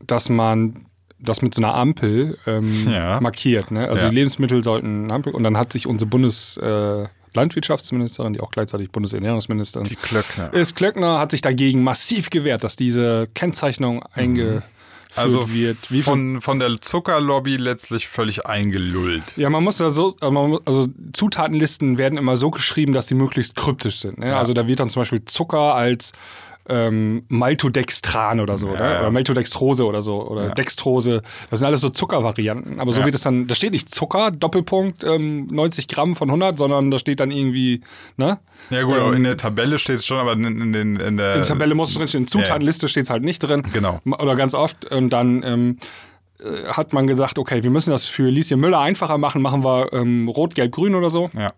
[0.00, 0.85] dass man
[1.18, 3.20] das mit so einer Ampel ähm, Ja.
[3.20, 3.70] markiert.
[3.70, 3.88] Ne?
[3.88, 4.10] Also Ja.
[4.10, 9.88] die Lebensmittel sollten eine Ampel und dann hat sich unsere Bundeslandwirtschaftsministerin, die auch gleichzeitig Bundesernährungsministerin
[9.88, 10.52] Die Klöckner.
[10.52, 14.62] ist, Klöckner, hat sich dagegen massiv gewehrt, dass diese Kennzeichnung eingeführt
[15.14, 15.78] Also wird.
[15.90, 19.22] Wie von, von der Zuckerlobby letztlich völlig eingelullt.
[19.36, 23.54] Ja, man muss da so, also also Zutatenlisten werden immer so geschrieben, dass die möglichst
[23.54, 24.18] kryptisch sind.
[24.18, 24.36] Ne?
[24.36, 26.12] Also da wird dann zum Beispiel Zucker als
[26.68, 29.00] ähm, Maltodextran oder so, ja.
[29.00, 31.22] oder Maltodextrose oder so, oder Dextrose.
[31.50, 32.80] Das sind alles so Zuckervarianten.
[32.80, 36.58] Aber so wird es dann, da steht nicht Zucker, Doppelpunkt, ähm, 90 Gramm von 100,
[36.58, 37.80] sondern da steht dann irgendwie,
[38.16, 38.38] ne?
[38.70, 41.34] Ja gut, Ähm, in der Tabelle steht es schon, aber in, in, den- in der
[41.34, 43.62] In der Tabelle muss drin stehen, in Zutatenliste steht es halt nicht drin.
[43.72, 44.00] Genau.
[44.04, 44.90] Oder ganz oft.
[44.92, 45.78] Und dann ähm,
[46.40, 49.92] äh, hat man gesagt, okay, wir müssen das für Lieschen Müller einfacher machen, machen wir
[49.92, 51.30] ähm, rot, gelb, grün oder so.
[51.36, 51.48] Ja.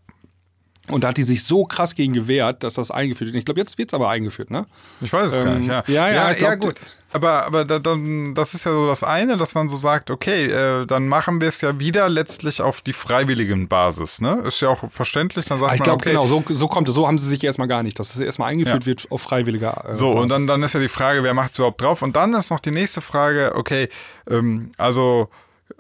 [0.91, 3.37] Und da hat die sich so krass gegen gewehrt, dass das eingeführt wird.
[3.39, 4.67] Ich glaube, jetzt wird es aber eingeführt, ne?
[5.01, 5.83] Ich weiß es gar Ähm, nicht, ja.
[5.87, 6.75] ja, ja, ich glaub, gut.
[7.13, 10.47] Aber, aber da, dann, das ist ja so das eine, dass man so sagt, okay,
[10.47, 14.43] äh, dann machen wir es ja wieder letztlich auf die freiwilligen Basis, ne?
[14.47, 16.89] Ist ja auch verständlich, dann sagt Ah, Ich man, glaube, okay, genau, so, so kommt
[16.89, 16.95] es.
[16.95, 18.87] So haben sie sich erstmal gar nicht, dass es erstmal eingeführt Ja.
[18.87, 20.47] wird auf freiwilliger äh, So, und dann, Basis.
[20.49, 22.03] dann ist ja die Frage, wer macht es überhaupt drauf?
[22.03, 23.89] Und dann ist noch die nächste Frage, okay,
[24.29, 25.29] ähm, also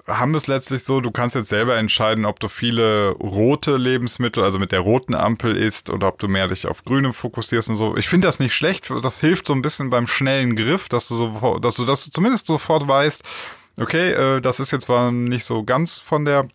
[0.06, 4.58] haben es letztlich so, du kannst jetzt selber entscheiden, ob du viele rote Lebensmittel, also
[4.58, 7.96] mit der roten Ampel isst oder ob du mehr dich auf grüne fokussierst und so.
[7.96, 11.16] Ich finde das nicht schlecht, das hilft so ein bisschen beim schnellen Griff, dass du
[11.16, 13.22] so, dass du das zumindest sofort weißt,
[13.78, 16.48] okay, äh, das ist jetzt zwar nicht so ganz von der,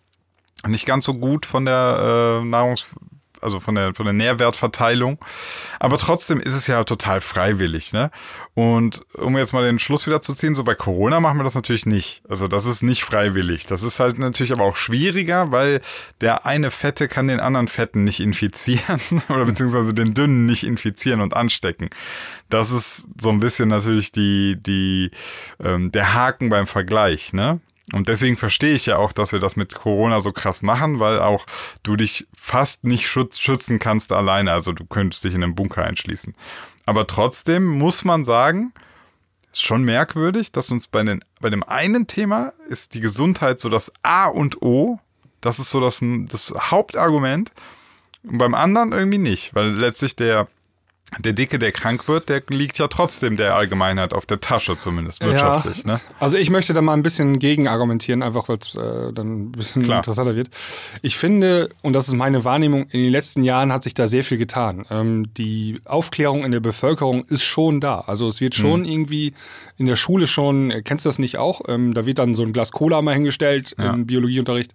[0.66, 2.86] nicht ganz so gut von der äh, Nahrungs
[3.44, 5.18] also von der, von der Nährwertverteilung.
[5.78, 8.10] Aber trotzdem ist es ja total freiwillig, ne?
[8.54, 11.54] Und um jetzt mal den Schluss wieder zu ziehen, so bei Corona machen wir das
[11.54, 12.22] natürlich nicht.
[12.28, 13.66] Also das ist nicht freiwillig.
[13.66, 15.80] Das ist halt natürlich aber auch schwieriger, weil
[16.20, 21.20] der eine Fette kann den anderen Fetten nicht infizieren oder beziehungsweise den dünnen nicht infizieren
[21.20, 21.90] und anstecken.
[22.48, 25.10] Das ist so ein bisschen natürlich die, die,
[25.62, 27.60] ähm, der Haken beim Vergleich, ne?
[27.92, 31.20] Und deswegen verstehe ich ja auch, dass wir das mit Corona so krass machen, weil
[31.20, 31.44] auch
[31.82, 34.52] du dich fast nicht schütz schützen kannst alleine.
[34.52, 36.34] Also du könntest dich in einen Bunker einschließen.
[36.86, 38.72] Aber trotzdem muss man sagen,
[39.52, 43.68] ist schon merkwürdig, dass uns bei, den, bei dem einen Thema ist die Gesundheit so
[43.68, 44.98] das A und O.
[45.40, 47.52] Das ist so das, das Hauptargument.
[48.22, 50.48] Und beim anderen irgendwie nicht, weil letztlich der,
[51.18, 55.24] der Dicke, der krank wird, der liegt ja trotzdem der Allgemeinheit auf der Tasche zumindest
[55.24, 55.84] wirtschaftlich.
[55.84, 56.00] Ne?
[56.18, 59.52] Also ich möchte da mal ein bisschen gegen argumentieren, einfach weil es äh, dann ein
[59.52, 59.98] bisschen Klar.
[59.98, 60.48] interessanter wird.
[61.02, 64.24] Ich finde, und das ist meine Wahrnehmung, in den letzten Jahren hat sich da sehr
[64.24, 64.84] viel getan.
[64.90, 68.00] Ähm, die Aufklärung in der Bevölkerung ist schon da.
[68.00, 69.34] Also es wird schon irgendwie
[69.76, 71.62] in der Schule schon, äh, kennst du das nicht auch?
[71.68, 73.92] Ähm, da wird dann so ein Glas Cola mal hingestellt Ja.
[73.92, 74.72] im Biologieunterricht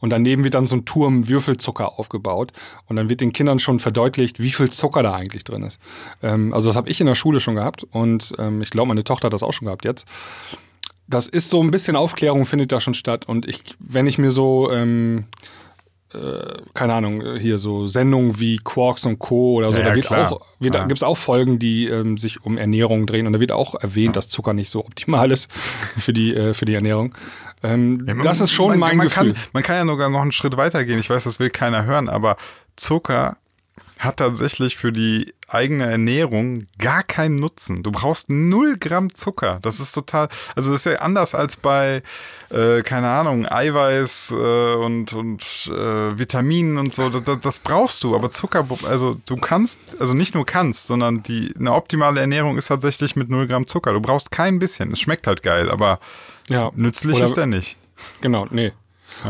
[0.00, 2.52] und daneben wird dann so ein Turm Würfelzucker aufgebaut
[2.86, 5.80] und dann wird den Kindern schon verdeutlicht, wie viel Zucker da eigentlich drin ist.
[6.22, 9.04] Ähm, also das habe ich in der Schule schon gehabt und ähm, ich glaube, meine
[9.04, 10.06] Tochter hat das auch schon gehabt jetzt
[11.08, 13.28] das ist so ein bisschen Aufklärung findet da schon statt.
[13.28, 15.24] Und ich, wenn ich mir so, ähm,
[16.14, 16.18] äh,
[16.74, 19.54] keine Ahnung, hier so Sendungen wie Quarks und Co.
[19.56, 20.32] oder so, Ja, da ja, wird klar.
[20.32, 20.82] auch, wird, Ja.
[20.86, 23.26] gibt es auch Folgen, die ähm, sich um Ernährung drehen.
[23.26, 25.52] Und da wird auch erwähnt, dass Zucker nicht so optimal ist
[25.98, 27.14] für die, äh, für die Ernährung.
[27.62, 29.34] Ähm, das ist schon man, mein man Gefühl.
[29.34, 30.98] Kann, man kann ja sogar noch einen Schritt weiter gehen.
[30.98, 32.36] Ich weiß, das will keiner hören, aber
[32.76, 33.36] Zucker
[34.04, 37.82] hat tatsächlich für die eigene Ernährung gar keinen Nutzen.
[37.82, 39.58] Du brauchst null Gramm Zucker.
[39.62, 42.02] Das ist total, also das ist ja anders als bei,
[42.50, 47.10] äh, keine Ahnung, Eiweiß äh, und, und äh, Vitaminen und so.
[47.10, 51.54] Das, das brauchst du, aber Zucker, also du kannst, also nicht nur kannst, sondern die
[51.58, 53.92] eine optimale Ernährung ist tatsächlich mit null Gramm Zucker.
[53.92, 54.92] Du brauchst kein bisschen.
[54.92, 56.00] Es schmeckt halt geil, aber
[56.48, 56.70] Ja.
[56.74, 57.76] nützlich Oder- ist der nicht.
[58.20, 58.72] Genau, nee.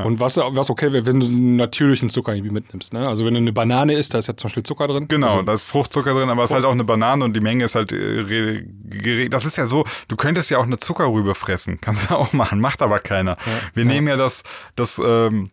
[0.05, 2.93] Und was, was okay wäre, wenn du einen natürlichen Zucker irgendwie mitnimmst.
[2.93, 3.07] Ne?
[3.09, 5.07] Also wenn du eine Banane isst, da ist ja zum Beispiel Zucker drin.
[5.09, 7.41] Genau, Also, da ist Fruchtzucker drin, aber es ist halt auch eine Banane und die
[7.41, 10.79] Menge ist halt äh, re- gere- Das ist ja so, du könntest ja auch eine
[10.79, 11.79] Zuckerrübe fressen.
[11.83, 13.37] Kannst du auch machen, macht aber keiner.
[13.75, 14.43] Wir nehmen ja das,
[14.77, 15.51] das, ähm,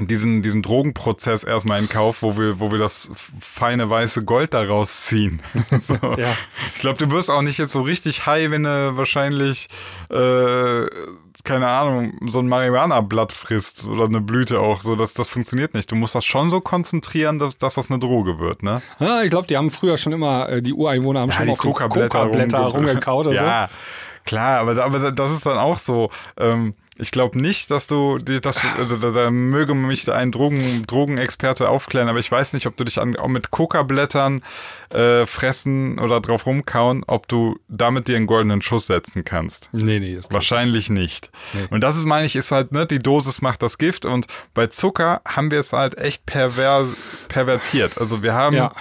[0.00, 5.06] diesen, diesen Drogenprozess erstmal in Kauf, wo wir, wo wir das feine weiße Gold daraus
[5.06, 5.40] ziehen.
[5.80, 5.94] so.
[6.16, 6.36] ja.
[6.74, 9.68] Ich glaube, du wirst auch nicht jetzt so richtig high, wenn du wahrscheinlich,
[10.10, 10.86] äh,
[11.44, 14.80] keine Ahnung, so ein Marihuana-Blatt frisst oder eine Blüte auch.
[14.80, 15.90] So, das, das funktioniert nicht.
[15.90, 18.82] Du musst das schon so konzentrieren, dass, dass das eine Droge wird, ne?
[18.98, 21.58] Ja, ich glaube, die haben früher schon immer, äh, die Ureinwohner haben ja, schon auf
[21.58, 23.74] Coca-Blätter Coca rumgekaut oder ja, so.
[24.24, 26.10] Klar, aber, aber das ist dann auch so.
[26.36, 30.84] Ähm, ich glaube nicht, dass du, dass du, also da, da möge mich ein Drogen,
[30.86, 34.42] Drogenexperte aufklären, aber ich weiß nicht, ob du dich an, auch mit Coca-Blättern
[34.90, 39.68] äh, fressen oder drauf rumkauen, ob du damit dir einen goldenen Schuss setzen kannst.
[39.72, 40.16] Nee, nee.
[40.16, 41.30] Das Wahrscheinlich nicht.
[41.52, 41.68] Nee.
[41.70, 44.66] Und das ist, meine ich, ist halt, ne, die Dosis macht das Gift und bei
[44.66, 46.88] Zucker haben wir es halt echt pervers,
[47.28, 47.98] pervertiert.
[47.98, 48.72] Also wir haben ja.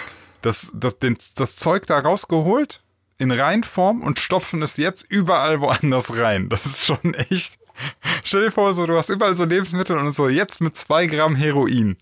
[0.42, 2.82] das, das, den, das Zeug da rausgeholt
[3.20, 6.50] in Reinform und stopfen es jetzt überall woanders rein.
[6.50, 7.58] Das ist schon echt
[8.24, 11.36] Stell dir vor, so, du hast überall so Lebensmittel und so, jetzt mit zwei Gramm
[11.36, 11.98] Heroin.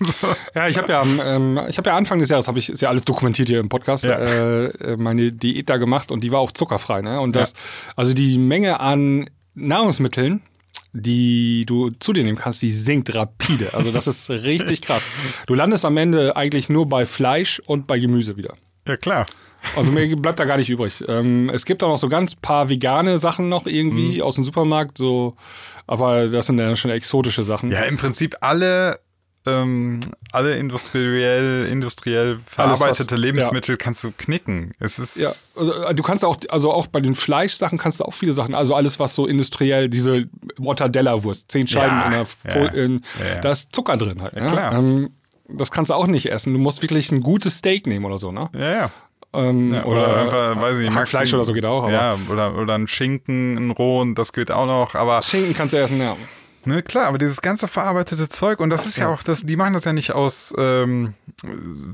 [0.00, 0.34] so.
[0.54, 2.88] Ja, ich habe ja, ähm, ich habe ja Anfang des Jahres, habe ich, ist ja
[2.88, 4.18] alles dokumentiert hier im Podcast, ja.
[4.18, 7.02] äh, äh meine Diät da gemacht und die war auch zuckerfrei.
[7.02, 7.20] Ne?
[7.20, 7.92] Und das, ja.
[7.96, 10.42] also die Menge an Nahrungsmitteln,
[10.92, 13.74] die du zu dir nehmen kannst, die sinkt rapide.
[13.74, 15.04] Also das ist richtig krass.
[15.46, 18.54] Du landest am Ende eigentlich nur bei Fleisch und bei Gemüse wieder.
[18.86, 19.26] Ja, klar.
[19.76, 21.04] Also mir bleibt da gar nicht übrig.
[21.08, 24.22] Ähm, es gibt auch noch so ganz paar vegane Sachen noch irgendwie mhm.
[24.22, 25.34] aus dem Supermarkt, so,
[25.86, 27.70] aber das sind ja schon exotische Sachen.
[27.70, 28.98] Ja, im Prinzip alle
[29.46, 30.00] ähm,
[30.32, 33.76] alle industriell, industriell verarbeitete was, Lebensmittel ja.
[33.76, 34.72] kannst du knicken.
[34.78, 38.14] Es ist ja, also, du kannst auch, also auch bei den Fleischsachen kannst du auch
[38.14, 42.66] viele Sachen, also alles, was so industriell, diese Mortadella-Wurst, zehn Scheiben ja, in der Fol
[42.68, 43.00] in,
[43.42, 44.34] da ist Zucker drin halt.
[44.34, 44.78] Ja, klar.
[44.78, 45.10] Ähm,
[45.46, 46.54] das kannst du auch nicht essen.
[46.54, 48.48] Du musst wirklich ein gutes Steak nehmen oder so, ne?
[48.54, 48.90] Ja, ja.
[49.34, 51.84] Ähm, ja, oder, oder, einfach, weiß ich nicht, Fleisch oder so geht auch.
[51.84, 51.92] Aber.
[51.92, 54.94] Ja, oder, oder ein Schinken, ein Rohen, das geht auch noch.
[54.94, 56.16] Aber Schinken kannst du essen, ja.
[56.66, 59.56] Ne, klar, aber dieses ganze verarbeitete Zeug, und das ist ja, ja auch, das, die
[59.56, 61.12] machen das ja nicht aus ähm,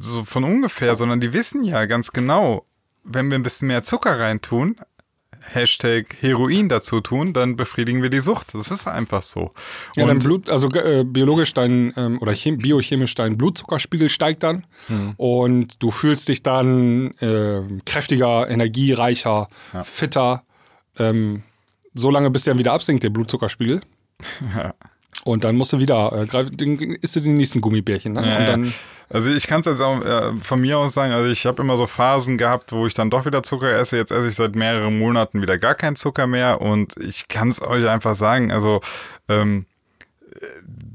[0.01, 2.65] so von ungefähr, sondern die wissen ja ganz genau,
[3.03, 4.77] wenn wir ein bisschen mehr Zucker reintun,
[5.53, 8.55] Hashtag Heroin dazu tun, dann befriedigen wir die Sucht.
[8.55, 9.53] Das ist einfach so.
[9.97, 15.15] Ja, dein Blut, also äh, biologisch dein ähm, oder biochemisch dein Blutzuckerspiegel steigt dann mhm.
[15.17, 19.83] und du fühlst dich dann äh, kräftiger, energiereicher, ja.
[19.83, 20.45] fitter.
[20.99, 21.43] Ähm,
[21.95, 23.81] so lange bis der wieder absinkt, der Blutzuckerspiegel.
[24.55, 24.75] Ja.
[25.25, 28.15] Und dann musst du wieder, äh, isst du die nächsten Gummibärchen.
[28.15, 28.27] Ne?
[28.27, 28.73] Ja, dann,
[29.09, 31.77] also ich kann es jetzt auch äh, von mir aus sagen, also ich habe immer
[31.77, 33.97] so Phasen gehabt, wo ich dann doch wieder Zucker esse.
[33.97, 37.61] Jetzt esse ich seit mehreren Monaten wieder gar keinen Zucker mehr und ich kann es
[37.61, 38.81] euch einfach sagen, also
[39.29, 39.67] ähm,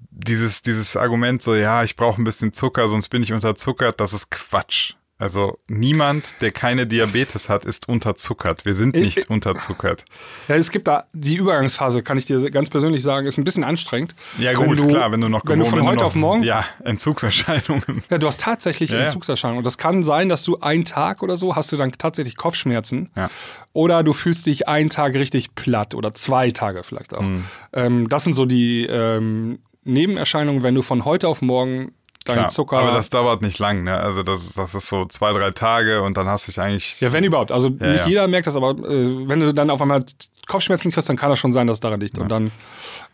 [0.09, 4.13] dieses, dieses Argument so, ja, ich brauche ein bisschen Zucker, sonst bin ich unterzuckert, das
[4.13, 4.93] ist Quatsch.
[5.18, 8.66] Also niemand, der keine Diabetes hat, ist unterzuckert.
[8.66, 10.03] Wir sind nicht ich, unterzuckert.
[10.49, 13.63] Ja, es gibt da die Übergangsphase, kann ich dir ganz persönlich sagen, ist ein bisschen
[13.63, 14.13] anstrengend.
[14.39, 16.66] Ja gut, du, klar, wenn du noch wenn du von heute noch, auf morgen ja
[16.84, 18.03] Entzugserscheinungen.
[18.11, 19.59] Ja, du hast tatsächlich ja, Entzugserscheinungen.
[19.59, 23.09] Und das kann sein, dass du einen Tag oder so hast du dann tatsächlich Kopfschmerzen.
[23.16, 23.30] Ja.
[23.72, 27.22] Oder du fühlst dich einen Tag richtig platt oder zwei Tage vielleicht auch.
[27.22, 27.45] Mhm.
[27.72, 31.93] Ähm, das sind so die ähm, Nebenerscheinungen, wenn du von heute auf morgen
[32.26, 32.78] dein Klar, Zucker.
[32.78, 33.97] Aber das dauert nicht lang, ne?
[33.97, 36.99] Also das, das ist so zwei, drei Tage und dann hast du dich eigentlich.
[36.99, 37.51] Ja, wenn überhaupt.
[37.51, 38.07] Also ja, nicht ja.
[38.07, 40.03] jeder merkt das, aber äh, wenn du dann auf einmal
[40.47, 42.17] Kopfschmerzen kriegst, dann kann das schon sein, dass es daran liegt.
[42.17, 42.23] Ja.
[42.23, 42.51] Und dann,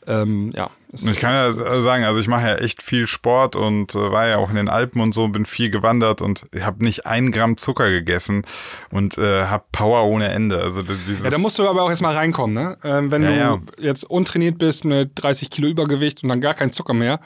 [0.07, 0.69] ähm, ja.
[0.93, 4.37] Ich kann ja sagen, also ich mache ja echt viel Sport und äh, war ja
[4.39, 7.89] auch in den Alpen und so, bin viel gewandert und habe nicht ein Gramm Zucker
[7.89, 8.43] gegessen
[8.91, 10.61] und äh, habe Power ohne Ende.
[10.61, 12.77] Also ja, da musst du aber auch erstmal reinkommen, ne?
[12.83, 16.93] Ähm, wenn du jetzt untrainiert bist mit 30 Kilo Übergewicht und dann gar kein Zucker
[16.93, 17.21] mehr,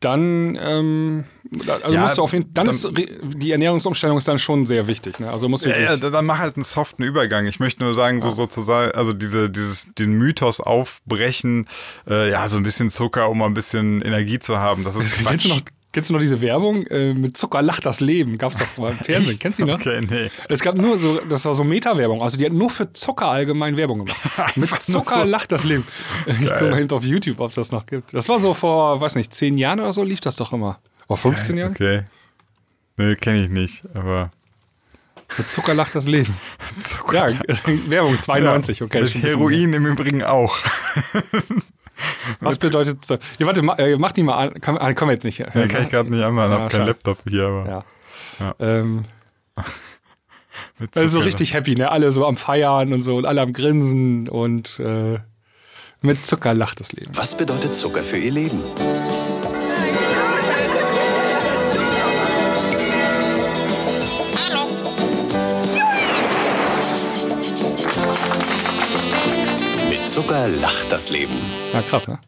[0.00, 1.24] dann, ähm,
[1.68, 2.90] also ja, musst du auf jeden dann, dann ist
[3.22, 5.20] die Ernährungsumstellung ist dann schon sehr wichtig.
[5.20, 5.30] Ne?
[5.30, 7.46] Also musst du ja, ja, dann mach halt einen soften Übergang.
[7.46, 11.68] Ich möchte nur sagen, so sozusagen, also diese, dieses, den Mythos aufbrechen,
[12.08, 14.84] äh, ja, so ein bisschen Zucker, um ein bisschen Energie zu haben.
[14.84, 15.48] Das ist Quatsch.
[15.48, 15.60] Noch,
[15.92, 16.86] Kennst du noch diese Werbung?
[16.86, 18.38] Äh, mit Zucker lacht das Leben.
[18.38, 19.38] Gab's doch mal im Fernsehen.
[19.40, 19.80] Kennst du die noch?
[19.80, 20.30] Okay, nee.
[20.48, 22.22] Es gab nur so, das war so Meta-Werbung.
[22.22, 24.20] Also die hat nur für Zucker allgemein Werbung gemacht.
[24.56, 25.24] mit Zucker so.
[25.24, 25.84] lacht das Leben.
[26.26, 26.36] Geil.
[26.40, 28.14] Ich gucke mal hinter auf YouTube, ob es das noch gibt.
[28.14, 30.78] Das war so vor, weiß nicht, zehn Jahren oder so lief das doch immer.
[31.08, 31.72] Vor 15 Jahren?
[31.72, 32.04] Okay.
[32.96, 34.30] Nee, kenne ich nicht, aber.
[35.38, 36.36] Mit Zucker lacht das Leben.
[36.82, 37.30] Zucker.
[37.30, 37.38] Ja,
[37.88, 39.02] Werbung 92, okay.
[39.02, 40.56] Mit Heroin im Übrigen auch.
[42.40, 43.18] Was bedeutet das?
[43.38, 44.54] Ja, warte, mach, äh, mach die mal an.
[44.54, 45.38] Kann, ah, komm jetzt nicht.
[45.38, 47.66] Ja, kann ich gerade nicht anmachen, ja, hab keinen Laptop hier, aber.
[47.68, 47.84] Ja.
[48.40, 48.54] ja.
[48.58, 49.04] Ähm,
[50.94, 51.90] also richtig happy, ne?
[51.90, 55.18] Alle so am Feiern und so und alle am Grinsen und äh,
[56.02, 57.12] mit Zucker lacht das Leben.
[57.14, 58.60] Was bedeutet Zucker für ihr Leben?
[70.10, 71.34] Zucker lacht das Leben.
[71.72, 72.18] Ja, krass, ne?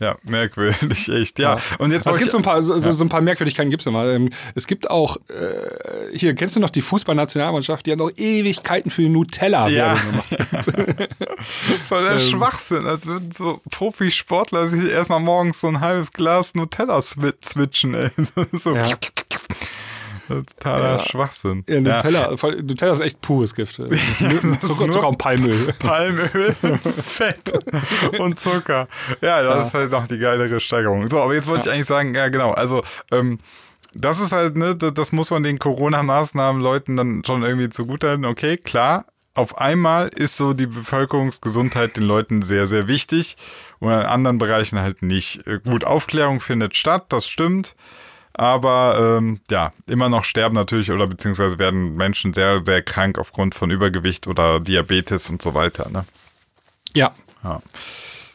[0.00, 1.54] Ja, merkwürdig, echt, ja.
[1.54, 1.60] Ja.
[1.78, 3.86] Und jetzt es gibt so ich- ein paar, so, so- so ein paar Merkwürdigkeiten gibt's
[3.86, 4.06] immer.
[4.08, 7.86] Ähm, Es gibt auch, äh, hier, kennst du noch die Fußballnationalmannschaft?
[7.86, 9.94] Die hat noch Ewigkeiten für Nutella Ja.
[10.10, 10.36] Gemacht.
[11.88, 12.04] Voll Ähm.
[12.14, 17.34] der Schwachsinn, als würden so Profisportler sich erstmal morgens so ein halbes Glas Nutella swi-
[17.42, 18.10] switchen, ey.
[18.52, 18.74] so.
[18.74, 18.88] Ja.
[20.28, 21.04] Totaler Ja.
[21.06, 21.64] Schwachsinn.
[21.68, 23.78] Ja, Nutella, voll- Nutella ist echt pures Gift.
[23.78, 24.18] ist
[24.62, 25.72] Zucker, Zucker und Palmöl.
[25.78, 26.54] Palmöl,
[27.02, 27.52] Fett
[28.18, 28.88] und Zucker.
[29.20, 29.62] Ja, das Ja.
[29.66, 31.08] ist halt noch die geilere Steigerung.
[31.10, 31.72] So, aber jetzt wollte Ja.
[31.72, 33.38] ich eigentlich sagen, ja genau, also ähm,
[33.94, 38.24] das ist halt, ne, das, das muss man den Corona-Maßnahmen Leuten dann schon irgendwie zugutehalten.
[38.24, 39.04] Okay, klar,
[39.34, 43.36] auf einmal ist so die Bevölkerungsgesundheit den Leuten sehr, sehr wichtig
[43.80, 45.46] und in anderen Bereichen halt nicht.
[45.46, 47.74] Äh, Gut, Aufklärung findet statt, das stimmt.
[48.34, 53.54] Aber ähm, ja, immer noch sterben natürlich oder beziehungsweise werden Menschen sehr, sehr krank aufgrund
[53.54, 55.88] von Übergewicht oder Diabetes und so weiter.
[55.90, 56.04] Ne?
[56.94, 57.14] Ja.
[57.44, 57.62] Ja,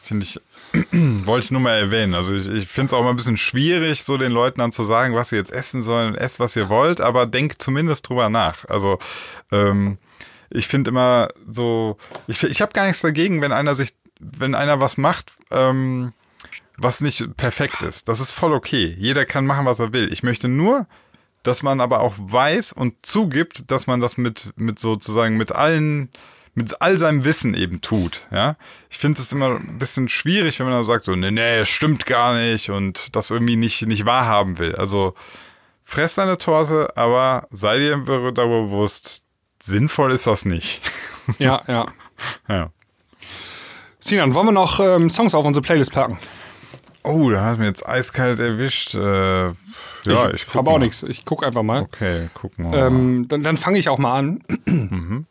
[0.02, 0.40] finde ich,
[1.26, 2.14] wollte ich nur mal erwähnen.
[2.14, 4.84] Also ich, ich finde es auch mal ein bisschen schwierig, so den Leuten dann zu
[4.84, 6.14] sagen, was sie jetzt essen sollen.
[6.14, 8.64] Esst, was ihr wollt, aber denkt zumindest drüber nach.
[8.68, 8.98] Also
[9.52, 9.98] ähm,
[10.48, 14.80] ich finde immer so, ich, ich habe gar nichts dagegen, wenn einer sich, wenn einer
[14.80, 16.12] was macht, ähm,
[16.80, 18.08] was nicht perfekt ist.
[18.08, 18.94] Das ist voll okay.
[18.98, 20.12] Jeder kann machen, was er will.
[20.12, 20.86] Ich möchte nur,
[21.42, 26.10] dass man aber auch weiß und zugibt, dass man das mit, mit sozusagen mit allen,
[26.54, 28.26] mit all seinem Wissen eben tut.
[28.30, 28.56] Ja,
[28.88, 31.68] ich finde es immer ein bisschen schwierig, wenn man dann sagt so, nee, nee, es
[31.68, 34.74] stimmt gar nicht und das irgendwie nicht, nicht wahrhaben will.
[34.76, 35.14] Also
[35.82, 39.24] fress deine Torte, aber sei dir darüber bewusst,
[39.60, 40.80] sinnvoll ist das nicht.
[41.38, 41.86] Ja, ja.
[42.48, 42.70] ja.
[43.98, 46.18] Sinan, wollen wir noch ähm, Songs auf unsere Playlist packen?
[47.02, 48.94] Oh, da hat mir jetzt eiskalt erwischt.
[48.94, 49.54] Äh, ja,
[50.34, 51.02] ich, guck habe auch nichts.
[51.02, 51.82] Ich gucke einfach mal.
[51.82, 52.86] Okay, gucken wir mal.
[52.86, 55.26] Ähm, dann dann fange ich auch mal an.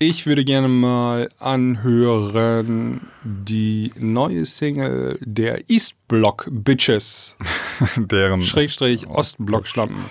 [0.00, 7.36] Ich würde gerne mal anhören die neue Single der Eastblock Bitches,
[7.96, 10.04] Deren Schrägstrich Ostblock Schlampen.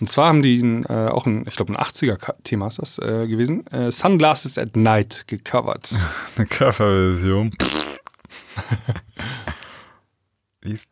[0.00, 3.66] Und zwar haben die äh, auch ein, ich glaube, ein 80er-Thema ist das äh, gewesen,
[3.68, 5.94] äh, Sunglasses at Night gecovert.
[6.36, 7.52] eine Coverversion.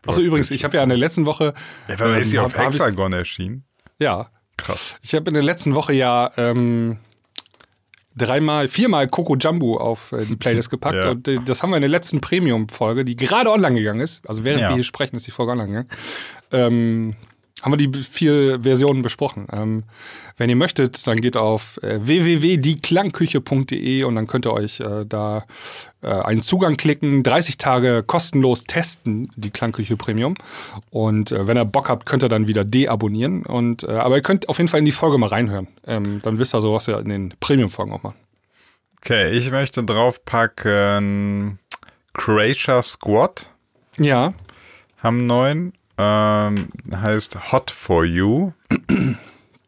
[0.07, 1.55] Also übrigens, ich habe ja in der letzten Woche.
[1.89, 3.65] Ja, aber ist die ähm, auf Hexagon erschienen?
[3.99, 4.97] Ja, Krass.
[5.03, 6.99] Ich habe in der letzten Woche ja ähm,
[8.17, 11.11] dreimal, viermal Coco Jumbo auf äh, die Playlist gepackt Ja.
[11.11, 14.45] und äh, das haben wir in der letzten Premium-Folge, die gerade online gegangen ist, also
[14.45, 14.69] während Ja.
[14.69, 15.89] wir hier sprechen, ist die Folge online gegangen,
[16.53, 17.17] ähm,
[17.63, 19.47] haben wir die vier Versionen besprochen.
[19.53, 19.85] Ähm,
[20.37, 25.45] wenn ihr möchtet, dann geht auf äh, www.dieklangküche.de und dann könnt ihr euch äh, da
[26.03, 30.35] äh, einen Zugang klicken, 30 Tage kostenlos testen, die Klangküche Premium.
[30.91, 33.45] Und äh, wenn ihr Bock habt, könnt ihr dann wieder deabonnieren.
[33.45, 35.69] Und, äh, aber ihr könnt auf jeden Fall in die Folge mal reinhören.
[35.87, 38.17] Ähm, dann wisst ihr so, was ihr in den Premium-Folgen auch macht.
[38.99, 41.59] Okay, ich möchte draufpacken
[42.13, 43.49] Croatia Squad.
[43.99, 44.35] Ja,
[44.99, 45.73] Haben neun.
[46.03, 48.53] Ähm, heißt Hot for You.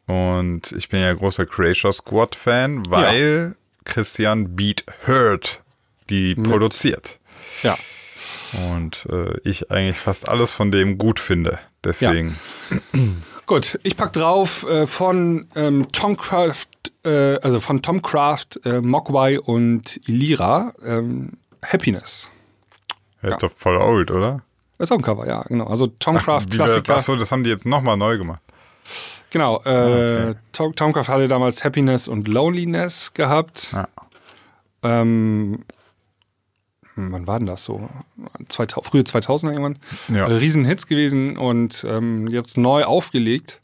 [0.06, 3.54] Und ich bin ja großer Croatia Squad Fan, weil
[3.84, 5.60] Christian Beat Hurt
[6.08, 7.18] die produziert.
[7.62, 7.76] ja.
[8.70, 11.58] Und äh, ich eigentlich fast alles von dem gut finde.
[11.84, 12.38] Deswegen.
[13.46, 16.66] Gut, ich pack drauf äh, von ähm, Tom Craft,
[17.04, 21.32] äh, also von Tom Craft, äh, Mogwai und Ilira, ähm,
[21.64, 22.28] Happiness.
[23.22, 24.42] Er ist doch voll old, oder?
[24.82, 25.66] Ist auch ein Cover, ja, genau.
[25.66, 26.96] Also Tom Craft Wie wir- Klassiker.
[26.96, 28.42] Ach so, das haben die jetzt nochmal neu gemacht.
[29.30, 33.72] Genau, äh, Tom, Tom Craft hatte damals Happiness und Loneliness gehabt.
[33.72, 33.88] Ja.
[34.82, 35.64] Ähm,
[36.94, 37.88] hm, wann war denn das so?
[38.48, 39.78] 2000, frühe 2000er irgendwann.
[40.08, 40.26] Ja.
[40.26, 43.60] Äh, Riesenhits gewesen und ähm, jetzt neu aufgelegt.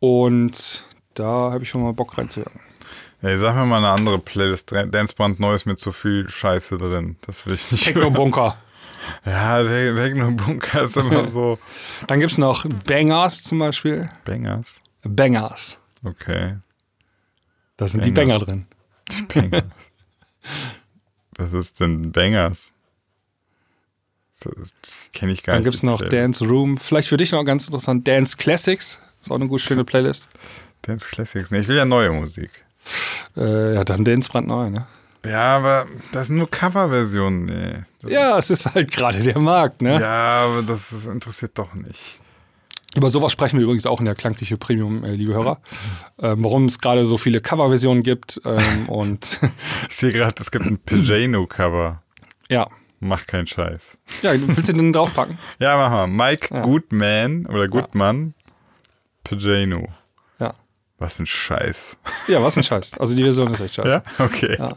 [0.00, 0.84] Und
[1.14, 2.58] da habe ich schon mal Bock reinzuhören.
[3.22, 4.72] Ey, sag mir mal eine andere Playlist.
[4.72, 7.16] Danceband Neues mit so viel Scheiße drin.
[7.26, 7.84] Das will ich nicht.
[7.84, 8.56] Techno-Bunker.
[9.24, 11.58] Ja, Techno-Bunker ist immer so.
[12.06, 14.10] Dann gibt es noch Bangers zum Beispiel.
[14.24, 14.80] Bangers.
[15.02, 15.78] Bangers.
[16.04, 16.56] Okay.
[17.76, 18.44] Da sind die Bangers.
[18.44, 18.66] Banger drin.
[19.50, 19.64] Bangers.
[21.36, 22.72] Was ist denn Bangers?
[24.42, 24.74] Das
[25.12, 25.66] kenne ich gar Dann nicht.
[25.66, 26.40] gibt es die noch Playlist.
[26.40, 26.78] Dance Room.
[26.78, 28.06] Vielleicht für dich noch ganz interessant.
[28.08, 29.00] Dance Classics.
[29.20, 30.28] Ist auch eine gute, schöne Playlist.
[30.82, 31.50] Dance Classics.
[31.50, 32.50] Nee, ich will ja neue Musik.
[33.36, 34.86] Äh, ja, dann Dance brandneu, ne?
[35.24, 37.44] Ja, aber das sind nur Coverversionen.
[37.44, 37.72] Nee.
[38.00, 40.00] Das Ja, es ist halt gerade der Markt, ne?
[40.00, 42.18] Ja, aber das ist, interessiert doch nicht.
[42.96, 45.60] Über sowas sprechen wir übrigens auch in der Klangküche Premium, äh, liebe Hörer.
[46.22, 49.40] Ähm, warum es gerade so viele Coverversionen gibt ähm, und
[49.88, 52.02] Ich sehe gerade, es gibt ein Pajano-Cover.
[52.50, 52.66] ja.
[53.02, 53.96] Mach keinen Scheiß.
[54.20, 55.38] Ja, willst du den draufpacken?
[55.58, 56.06] Ja, mach mal.
[56.06, 56.60] Mike Ja.
[56.60, 58.34] Goodman oder Goodman.
[59.24, 59.78] Pajano.
[59.80, 59.88] Ja.
[61.00, 61.96] Was ein Scheiß.
[62.28, 62.92] Ja, was ein Scheiß.
[62.98, 63.88] Also die Version ist echt scheiße.
[63.88, 64.02] Ja?
[64.24, 64.56] Okay.
[64.58, 64.76] Ja.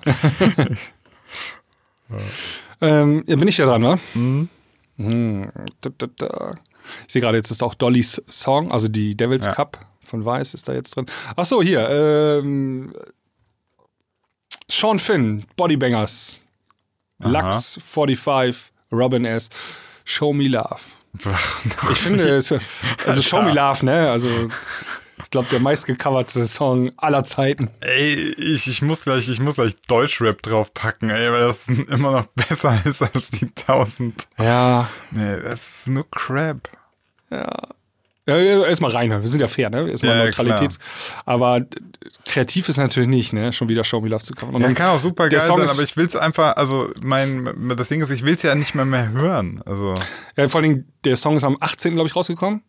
[2.81, 3.99] Ähm, ja, bin ich ja dran, ne?
[4.13, 4.49] Mhm.
[4.97, 5.49] Hm,
[5.81, 6.55] da, da, da.
[7.07, 9.53] Ich sehe gerade, jetzt ist auch Dollys Song, also die Devil's Ja.
[9.53, 11.05] Cup von Vice ist da jetzt drin.
[11.35, 11.89] Ach so, hier.
[11.89, 12.93] Ähm,
[14.69, 16.41] Sean Finn, Bodybangers.
[17.19, 19.49] Lux 45, Robin S.
[20.03, 20.81] Show Me Love.
[21.91, 24.09] Ich finde, also Show Me Love, ne?
[24.09, 24.49] Also,
[25.21, 27.69] ich glaube, der meistgecoverte Song aller Zeiten.
[27.81, 32.25] Ey, ich, ich muss gleich, ich muss gleich Deutschrap draufpacken, ey, weil das immer noch
[32.27, 34.27] besser ist als die 1000.
[34.39, 34.89] Ja.
[35.11, 36.69] Nee, das ist nur Crap.
[37.29, 37.47] Ja.
[38.25, 39.21] Ja, erstmal reinhören.
[39.21, 39.89] Wir sind ja fair, ne?
[39.89, 40.79] Erstmal Ja, Neutralitäts.
[41.25, 41.59] Aber
[42.25, 43.51] kreativ ist natürlich nicht, ne?
[43.51, 44.61] Schon wieder Show Me Love zu covern.
[44.61, 48.01] Ja, kann auch super geil Song sein, aber ich will's einfach, also mein, das Ding
[48.01, 49.61] ist, ich will's ja nicht mehr mehr hören.
[49.65, 49.93] Also,
[50.37, 51.95] Ja, vor allem, der Song ist am 18.
[51.95, 52.63] glaube ich rausgekommen.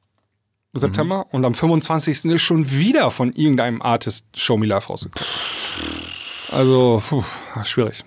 [0.80, 1.18] September.
[1.18, 1.36] Mhm.
[1.36, 2.24] Und am 25.
[2.26, 5.28] ist schon wieder von irgendeinem Artist Show Me Love rausgekommen.
[6.50, 7.24] Also, puh,
[7.64, 8.04] schwierig.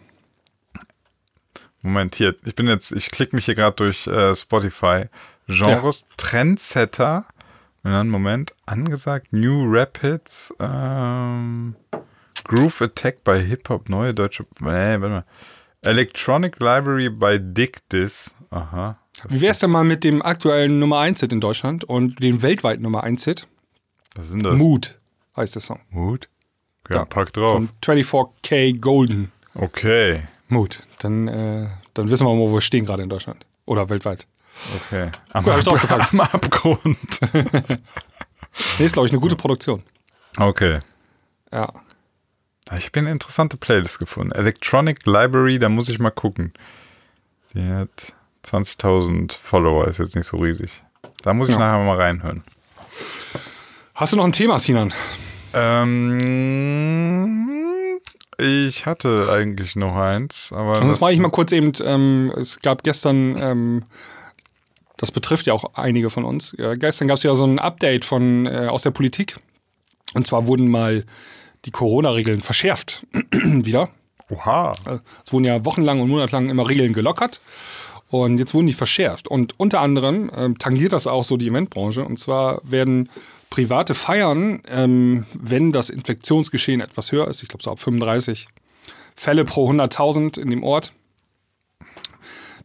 [1.81, 5.05] Moment, hier, ich bin jetzt, ich klicke mich hier gerade durch äh, Spotify.
[5.47, 7.25] Genres, Trendsetter,
[7.83, 11.75] und dann, Moment, angesagt, New Rapids, ähm,
[12.43, 15.25] Groove Attack bei Hip-Hop, neue deutsche, nee, warte mal.
[15.83, 18.97] Electronic Library bei Dick Dis, aha.
[19.29, 23.03] Wie wär's denn mal mit dem aktuellen Nummer 1-Hit in Deutschland und dem weltweiten Nummer
[23.03, 23.47] 1-Hit?
[24.15, 24.55] Was sind das?
[24.55, 24.97] Mood
[25.35, 25.79] heißt der Song.
[25.89, 26.29] Mut?
[26.89, 27.51] Ja, pack drauf.
[27.53, 29.31] Von 24K Golden.
[29.53, 30.83] Okay, Mut.
[30.99, 33.45] Dann, äh, dann wissen wir mal, wo wir stehen gerade in Deutschland.
[33.65, 34.25] Oder weltweit.
[34.75, 35.11] okay.
[35.33, 36.13] Am, Gut, ich draufgepackt.
[36.13, 36.97] am Abgrund.
[38.79, 39.83] Nee, ist, glaube ich, eine gute Produktion.
[40.37, 40.79] Okay.
[41.51, 41.71] Ja.
[42.75, 44.31] Ich habe eine interessante Playlist gefunden.
[44.31, 46.53] Electronic Library, da muss ich mal gucken.
[47.53, 48.15] Die hat
[48.51, 50.71] 20.000 Follower, ist jetzt nicht so riesig.
[51.23, 51.59] Da muss ich Ja.
[51.59, 52.43] nachher mal reinhören.
[53.95, 54.93] Hast du noch ein Thema, Sinan?
[56.67, 57.99] Ähm,
[58.37, 62.59] ich hatte eigentlich noch eins, aber Sonst das, mache ich mal kurz eben, ähm, es
[62.61, 63.83] gab gestern, ähm,
[64.97, 68.05] das betrifft ja auch einige von uns, ja, gestern gab es ja so ein Update
[68.05, 69.37] von, äh, aus der Politik.
[70.13, 71.05] Und zwar wurden mal
[71.65, 73.89] die Corona-Regeln verschärft wieder.
[74.29, 77.41] oha, Äh, Es wurden ja wochenlang und monatelang immer Regeln gelockert.
[78.09, 79.27] Und jetzt wurden die verschärft.
[79.27, 82.05] Und unter anderem ähm, tangiert das auch so die Eventbranche.
[82.05, 83.09] Und zwar werden
[83.49, 88.47] private Feiern, ähm, wenn das Infektionsgeschehen etwas höher ist, ich glaube so ab 35
[89.15, 90.93] Fälle pro 100.000 in dem Ort,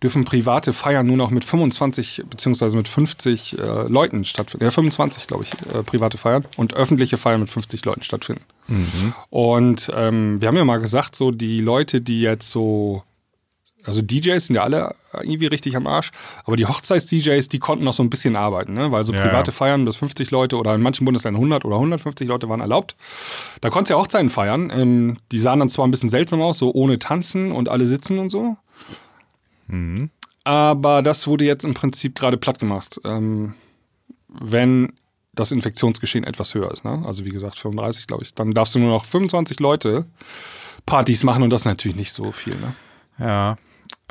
[0.03, 4.64] dürfen private Feiern nur noch mit 25 beziehungsweise mit 50 äh, Leuten stattfinden.
[4.64, 8.43] Ja, 25, glaube ich, äh, private Feiern und öffentliche Feiern mit 50 Leuten stattfinden.
[9.30, 13.05] Und ähm, wir haben ja mal gesagt, so die Leute, die jetzt so,
[13.85, 16.11] also DJs sind ja alle irgendwie richtig am Arsch,
[16.45, 18.93] aber die Hochzeits-DJs, die konnten noch so ein bisschen arbeiten, ne?
[18.93, 19.55] weil so private ja.
[19.55, 22.97] Feiern bis 50 Leute oder in manchen Bundesländern 100 oder 150 Leute waren erlaubt.
[23.61, 24.72] Da konntest du ja Hochzeiten feiern.
[24.74, 28.18] Ähm, die sahen dann zwar ein bisschen seltsam aus, so ohne Tanzen und alle sitzen
[28.18, 28.57] und so.
[30.45, 33.01] Aber das wurde jetzt im Prinzip gerade platt gemacht.
[33.05, 33.55] Ähm,
[34.28, 34.93] wenn
[35.35, 37.03] das Infektionsgeschehen etwas höher ist, ne?
[37.07, 40.07] also wie gesagt 35, glaube ich, dann darfst du nur noch 25 Leute
[40.85, 42.55] Partys machen und das natürlich nicht so viel.
[42.55, 42.74] Ne?
[43.18, 43.57] ja.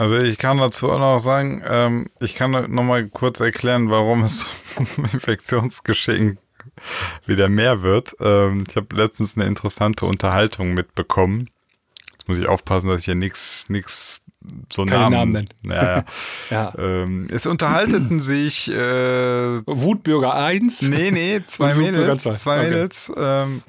[0.02, 4.24] Also ich kann dazu auch noch sagen, ähm, ich kann noch mal kurz erklären, warum
[4.24, 4.48] es
[5.14, 6.40] Infektionsgeschehen
[7.28, 8.16] wieder mehr wird.
[8.20, 11.46] Ähm, ich habe letztens eine interessante Unterhaltung mitbekommen.
[12.14, 14.22] Jetzt muss ich aufpassen, dass ich hier nichts nix
[14.74, 15.50] so Keine Namen, Namen nennen.
[15.62, 16.04] Ja,
[16.50, 16.74] ja.
[16.80, 20.82] Ähm, es unterhalteten sich äh, Wutbürger 1.
[20.82, 22.24] Nee, nee, zwei Mädels.
[22.24, 22.34] zwei.
[22.34, 22.70] Zwei Okay.
[22.70, 23.12] Mädels.
[23.16, 23.62] Ähm,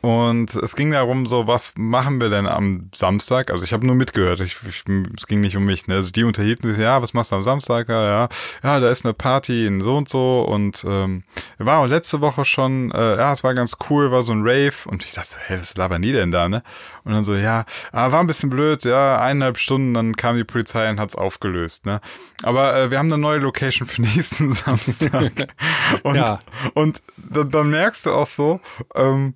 [0.00, 3.50] und es ging darum, so, was machen wir denn am Samstag?
[3.50, 4.84] Also ich habe nur mitgehört, ich, ich,
[5.16, 5.88] es ging nicht um mich.
[5.88, 5.96] Ne?
[5.96, 7.88] Also die unterhielten sich, ja, was machst du am Samstag?
[7.90, 8.28] Ja, ja,
[8.62, 10.40] ja da ist eine Party in so und so.
[10.40, 11.24] Und ähm,
[11.58, 14.72] war auch letzte Woche schon, äh, ja, es war ganz cool, war so ein Rave.
[14.86, 16.62] Und ich dachte, hey, was labern die denn da, ne?
[17.04, 20.44] Und dann so, ja, ah, war ein bisschen blöd, ja, eineinhalb Stunden, dann kam die
[20.44, 22.00] Polizei und hat's aufgelöst, ne?
[22.42, 25.32] Aber äh, wir haben eine neue Location für nächsten Samstag.
[26.02, 26.40] und Ja.
[26.74, 28.60] und dann, dann merkst du auch so,
[28.94, 29.34] ähm,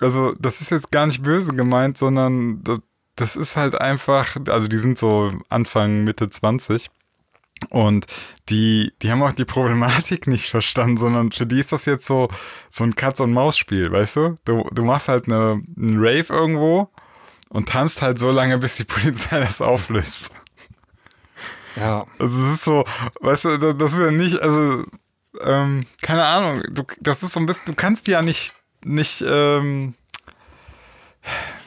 [0.00, 2.62] also das ist jetzt gar nicht böse gemeint, sondern
[3.16, 6.90] das, ist halt einfach, also die sind so Anfang, Mitte 20
[7.68, 8.06] und
[8.48, 12.28] die, die haben auch die Problematik nicht verstanden, sondern für die ist das jetzt so,
[12.70, 14.38] so ein Katz-und-Maus-Spiel, weißt du?
[14.46, 16.88] Du, du machst halt eine, einen Rave irgendwo
[17.50, 20.32] und tanzt halt so lange, bis die Polizei das auflöst.
[21.76, 22.06] Ja.
[22.18, 22.84] Also es ist so,
[23.20, 24.84] weißt du, da- das ist ja nicht, also,
[25.44, 28.54] ähm, keine Ahnung, du, das ist so ein bisschen, du kannst die ja nicht,
[28.84, 29.94] nicht, ähm,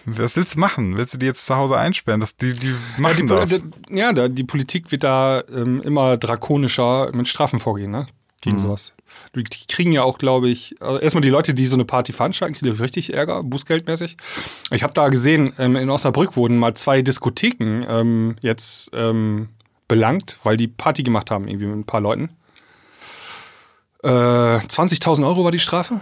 [0.06, 0.98] was willst du machen?
[0.98, 2.20] Willst du die jetzt zu Hause einsperren?
[2.20, 3.64] Das, die, die Ja, machen die, das.
[3.90, 7.92] ja, die Politik wird da ähm, immer drakonischer mit Strafen vorgehen.
[7.92, 8.08] Ne?
[8.44, 8.94] gegen sowas.
[9.36, 12.56] Die kriegen ja auch, glaube ich, also erstmal die Leute, die so eine Party veranstalten,
[12.56, 14.18] kriegen richtig Ärger, Bußgeldmäßig.
[14.72, 19.50] Ich habe da gesehen, ähm, in Osnabrück wurden mal zwei Diskotheken ähm, jetzt ähm,
[19.88, 22.30] belangt, weil die Party gemacht haben, irgendwie mit ein paar Leuten.
[24.04, 26.02] Äh, 20.000 Euro war die Strafe.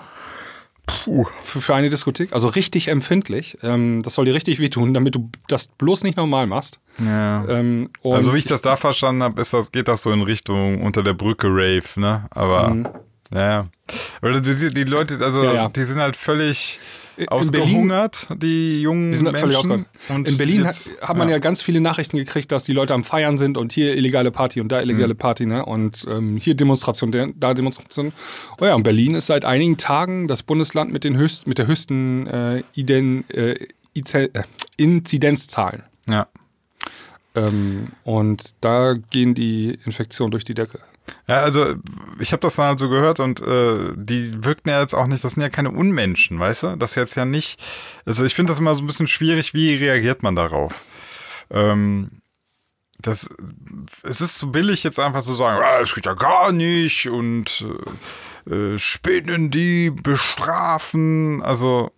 [1.04, 1.26] Puh.
[1.44, 2.34] Für, für eine Diskothek.
[2.34, 3.58] Also richtig empfindlich.
[3.64, 6.80] Ähm, das soll dir richtig wehtun, damit du das bloß nicht normal machst.
[7.04, 7.46] Ja.
[7.48, 10.22] Ähm, und Also wie ich das da verstanden habe, ist das, geht das so in
[10.22, 12.26] Richtung unter der Brücke Rave, ne?
[12.32, 12.88] Aber Mhm.
[13.34, 13.68] ja.
[14.44, 15.70] Siehst, die Leute, also Ja, ja.
[15.70, 16.80] die sind halt völlig
[17.22, 19.58] In ausgehungert, die jungen Die sind völlig Menschen.
[19.58, 19.86] ausgegangen.
[20.10, 21.40] Und In Berlin hat, jetzt- hat man ja.
[21.40, 24.70] ganz viele Nachrichten gekriegt, dass die Leute am Feiern sind und hier illegale Party und
[24.70, 24.90] da Mhm.
[24.90, 25.66] illegale Party, ne?
[25.66, 28.14] Und ähm, hier Demonstration, da Demonstration.
[28.60, 31.68] Oh ja, und Berlin ist seit einigen Tagen das Bundesland mit den höchst, mit der
[31.68, 33.56] höchsten äh, Iden, äh,
[33.94, 34.30] äh,
[34.78, 35.84] Inzidenzzahlen.
[36.08, 36.28] Ja.
[37.36, 40.80] Ähm, und da gehen die Infektionen durch die Decke.
[41.28, 41.76] Ja, also
[42.20, 45.24] ich habe das dann halt so gehört und äh, die wirkten ja jetzt auch nicht,
[45.24, 46.76] das sind ja keine Unmenschen, weißt du?
[46.78, 47.62] Das ist jetzt ja nicht,
[48.06, 50.82] also ich finde das immer so ein bisschen schwierig, wie reagiert man darauf?
[51.50, 52.22] Ähm,
[53.00, 53.30] das,
[54.04, 57.66] es ist so billig jetzt einfach zu sagen, ah, das geht ja gar nicht und
[58.50, 61.92] äh, Spinnen, die bestrafen, also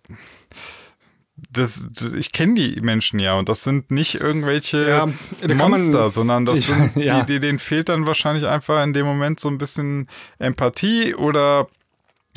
[1.50, 5.08] das, ich kenne die Menschen ja und das sind nicht irgendwelche Ja,
[5.46, 7.20] kann man- Monster, sondern das Ich- sind ja.
[7.22, 11.68] die, die, denen fehlt dann wahrscheinlich einfach in dem Moment so ein bisschen Empathie oder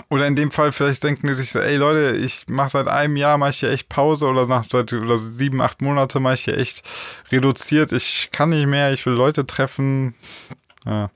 [0.09, 3.15] oder in dem Fall vielleicht denken die sich so, ey Leute, ich mache seit einem
[3.17, 6.43] Jahr mache ich hier echt Pause oder nach seit oder sieben, acht Monate mache ich
[6.45, 6.83] hier echt
[7.31, 7.91] reduziert.
[7.91, 10.13] Ich kann nicht mehr, ich will Leute treffen.
[10.85, 11.09] Ja.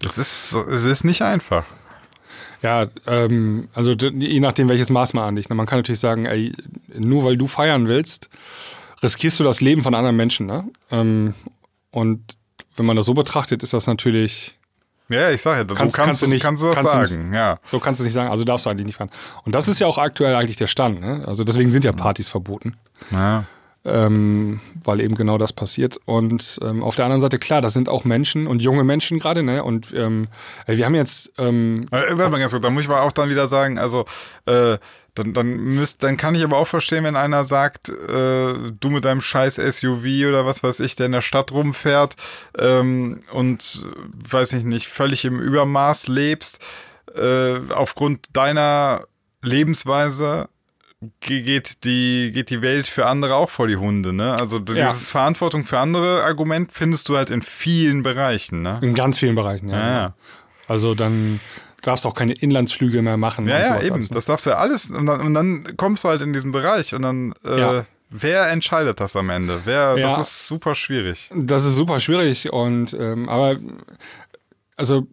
[0.00, 1.64] Das ist, es ist nicht einfach.
[2.62, 5.48] Ja, ähm, also je nachdem, welches Maß man anlegt.
[5.48, 5.56] ne?
[5.56, 6.52] Man kann natürlich sagen, ey,
[6.94, 8.28] nur weil du feiern willst,
[9.02, 10.46] riskierst du das Leben von anderen Menschen.
[10.46, 10.64] Ne?
[10.90, 11.34] Ähm,
[11.90, 12.22] und
[12.76, 14.58] wenn man das so betrachtet, ist das natürlich,
[15.08, 17.32] Ja, ich sage ja, so Kannst- kannst, du nicht- kannst du das kannst du sagen,
[17.34, 17.58] ja.
[17.64, 19.10] so kannst du nicht sagen, also darfst du eigentlich nicht feiern.
[19.44, 21.00] Und das ist ja auch aktuell eigentlich der Stand.
[21.00, 21.24] Ne?
[21.26, 22.76] Also deswegen sind ja Partys verboten.
[23.10, 23.44] ja.
[23.84, 25.98] Ähm, weil eben genau das passiert.
[26.04, 29.42] Und ähm, auf der anderen Seite, klar, das sind auch Menschen und junge Menschen gerade,
[29.42, 29.64] ne?
[29.64, 30.28] Und ähm,
[30.66, 33.30] wir haben jetzt, ähm, Äh, Warte mal ganz kurz, da muss ich aber auch dann
[33.30, 34.04] wieder sagen, also
[34.46, 34.76] äh,
[35.14, 37.92] dann, dann müsst, dann kann ich aber auch verstehen, wenn einer sagt, äh,
[38.80, 42.16] du mit deinem scheiß SUV oder was weiß ich, der in der Stadt rumfährt
[42.58, 46.62] ähm, und äh, weiß ich nicht, völlig im Übermaß lebst,
[47.14, 49.06] äh, aufgrund deiner
[49.42, 50.49] Lebensweise
[51.20, 54.34] geht die, geht die Welt für andere auch vor die Hunde, ne?
[54.38, 54.88] Also Ja.
[54.88, 58.78] dieses Verantwortung für andere Argument findest du halt in vielen Bereichen, ne?
[58.82, 59.78] in ganz vielen Bereichen, ja.
[59.78, 60.14] Ja, ja.
[60.68, 61.40] Also dann
[61.82, 63.48] darfst du auch keine Inlandsflüge mehr machen.
[63.48, 63.94] Ja, ja, eben.
[63.94, 64.14] alles, ne?
[64.14, 64.90] Das darfst du ja alles.
[64.90, 67.86] Und dann, und dann kommst du halt in diesen Bereich und dann, äh, Ja.
[68.10, 69.62] wer entscheidet das am Ende?
[69.64, 70.02] Wer, Ja.
[70.06, 71.30] Das ist super schwierig.
[71.34, 73.56] Das ist super schwierig und ähm, aber
[74.76, 75.06] also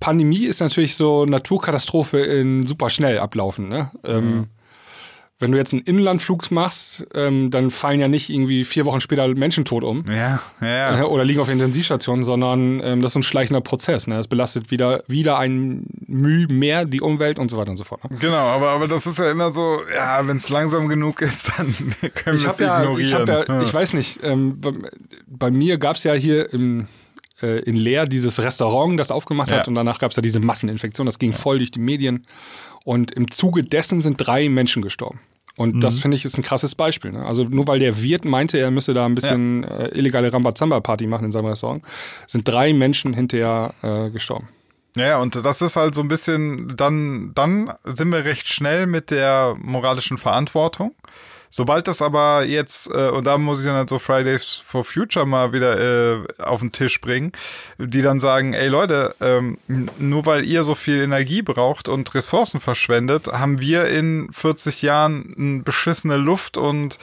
[0.00, 3.68] Pandemie ist natürlich so Naturkatastrophe in super schnell ablaufen.
[3.68, 3.90] Ne?
[4.04, 4.48] Ähm,
[5.40, 9.26] Wenn du jetzt einen Inlandflug machst, ähm, dann fallen ja nicht irgendwie vier Wochen später
[9.28, 10.04] Menschen tot um.
[10.08, 11.00] Ja, ja, ja.
[11.00, 14.06] äh, oder liegen auf Intensivstationen, sondern ähm, das ist so ein schleichender Prozess.
[14.06, 14.16] Ne?
[14.16, 18.08] Das belastet wieder, wieder ein Mühe mehr die Umwelt und so weiter und so fort.
[18.08, 18.16] Ne?
[18.20, 21.74] Genau, aber, aber das ist ja immer so, ja, wenn es langsam genug ist, dann
[22.14, 23.00] können wir es ja, ignorieren.
[23.00, 24.72] ich, hab ja, ich weiß nicht, ähm, bei,
[25.26, 26.86] bei mir gab es ja hier im,
[27.44, 29.68] äh, in Leer dieses Restaurant, das aufgemacht hat Ja.
[29.68, 32.26] und danach gab es ja diese Masseninfektion, das ging voll durch die Medien
[32.84, 35.20] und im Zuge dessen sind drei Menschen gestorben.
[35.56, 35.80] Und Mhm.
[35.80, 37.12] das finde ich ist ein krasses Beispiel.
[37.12, 37.24] Ne?
[37.24, 41.26] Also nur weil der Wirt meinte, er müsse da ein bisschen äh, illegale Rambazamba-Party machen
[41.26, 41.82] in seinem Restaurant,
[42.26, 44.48] sind drei Menschen hinterher äh, gestorben.
[44.96, 48.86] Ja, ja, und das ist halt so ein bisschen, dann, dann sind wir recht schnell
[48.86, 50.92] mit der moralischen Verantwortung.
[51.56, 55.24] Sobald das aber jetzt, äh, und da muss ich dann halt so Fridays for Future
[55.24, 57.30] mal wieder äh, auf den Tisch bringen,
[57.78, 62.58] die dann sagen, ey Leute, ähm, nur weil ihr so viel Energie braucht und Ressourcen
[62.58, 66.98] verschwendet, haben wir in 40 Jahren beschissene Luft und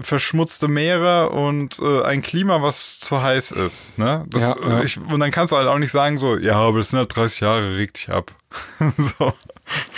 [0.00, 3.98] verschmutzte Meere und äh, ein Klima, was zu heiß ist.
[3.98, 4.24] Ne?
[4.30, 4.82] Das, Ja, ja.
[4.84, 7.14] Ich, und dann kannst du halt auch nicht sagen so, ja, aber das sind halt
[7.14, 8.32] 30 Jahre, reg dich ab.
[8.96, 9.34] so,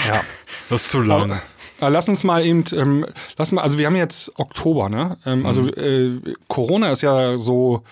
[0.05, 0.21] Ja.
[0.69, 1.31] das ist zu lang.
[1.31, 1.43] Aber
[1.89, 3.07] lass uns mal eben, ähm,
[3.37, 5.17] lass mal, also wir haben jetzt Oktober, ne?
[5.27, 7.83] Ähm, Also äh, Corona ist ja so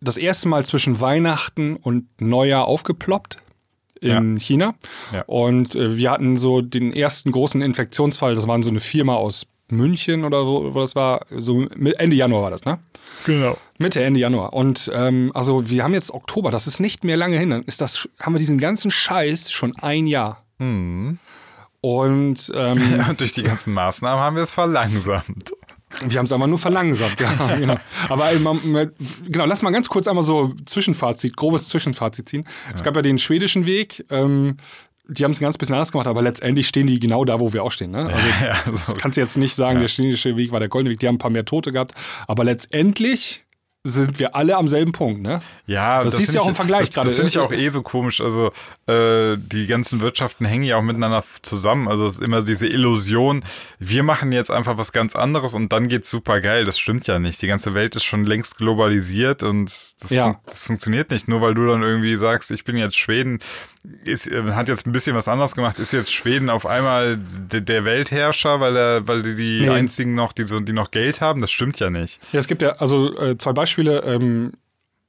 [0.00, 3.38] das erste Mal zwischen Weihnachten und Neujahr aufgeploppt
[4.00, 4.74] in China.
[5.12, 5.22] Ja.
[5.26, 9.46] Und äh, wir hatten so den ersten großen Infektionsfall, das waren so eine Firma aus
[9.68, 12.78] München oder so, wo das war, so Ende Januar war das, ne?
[13.24, 13.56] Genau.
[13.78, 14.52] Mitte, Ende Januar.
[14.52, 17.80] Und ähm, also wir haben jetzt Oktober, das ist nicht mehr lange hin, dann ist
[17.80, 20.44] das, haben wir diesen ganzen Scheiß schon ein Jahr.
[21.84, 25.52] Und ähm, Und durch die ganzen Maßnahmen haben wir es verlangsamt.
[26.06, 27.76] Wir haben es einfach nur verlangsamt, ja, genau.
[28.08, 28.30] Aber
[29.28, 32.44] genau, lass mal ganz kurz einmal so Zwischenfazit, grobes Zwischenfazit ziehen.
[32.46, 32.74] Ja.
[32.74, 34.56] Es gab ja den schwedischen Weg, ähm,
[35.08, 37.52] die haben es ein ganz bisschen anders gemacht, aber letztendlich stehen die genau da, wo
[37.52, 37.90] wir auch stehen.
[37.90, 38.06] Ne?
[38.06, 39.82] Also ja, das kannst du jetzt nicht sagen, ja.
[39.82, 41.92] der schwedische Weg war der goldene Weg, die haben ein paar mehr Tote gehabt,
[42.26, 43.44] aber letztendlich
[43.86, 45.40] sind wir alle am selben Punkt, ne?
[45.66, 47.06] Ja, das, das siehst du ja auch im Vergleich gerade.
[47.06, 48.22] Das, das finde ich auch eh so komisch.
[48.22, 48.50] Also
[48.86, 51.86] äh, die ganzen Wirtschaften hängen ja auch miteinander zusammen.
[51.86, 53.44] Also es ist immer diese Illusion,
[53.78, 56.64] wir machen jetzt einfach was ganz anderes und dann geht's super geil.
[56.64, 57.42] Das stimmt ja nicht.
[57.42, 60.28] Die ganze Welt ist schon längst globalisiert und das, ja.
[60.28, 61.28] fun das funktioniert nicht.
[61.28, 63.40] Nur weil du dann irgendwie sagst, ich bin jetzt Schweden,
[64.06, 67.60] ist, äh, hat jetzt ein bisschen was anderes gemacht, ist jetzt Schweden auf einmal de,
[67.60, 69.68] der Weltherrscher, weil er, weil die, die nee.
[69.68, 71.42] einzigen noch, die, so, die noch Geld haben.
[71.42, 72.18] Das stimmt ja nicht.
[72.32, 73.73] Ja, es gibt ja also äh, zwei Beispiele.
[73.82, 74.52] Ähm,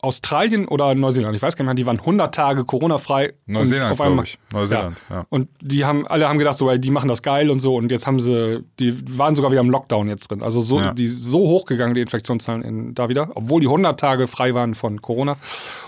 [0.05, 3.33] Australien oder Neuseeland, ich weiß gar nicht mehr, die waren 100 Tage Corona-frei.
[3.47, 4.37] Neuseeland, glaube ich.
[4.53, 5.15] Neuseeland, ja.
[5.15, 5.25] ja.
[5.29, 7.75] Und die haben, alle haben gedacht, so, ey, die machen das geil und so.
[7.75, 10.43] Und jetzt haben sie, die waren sogar wieder im Lockdown jetzt drin.
[10.43, 10.93] Also so, ja.
[10.93, 15.01] die so hochgegangen, die Infektionszahlen in, da wieder, obwohl die 100 Tage frei waren von
[15.01, 15.37] Corona.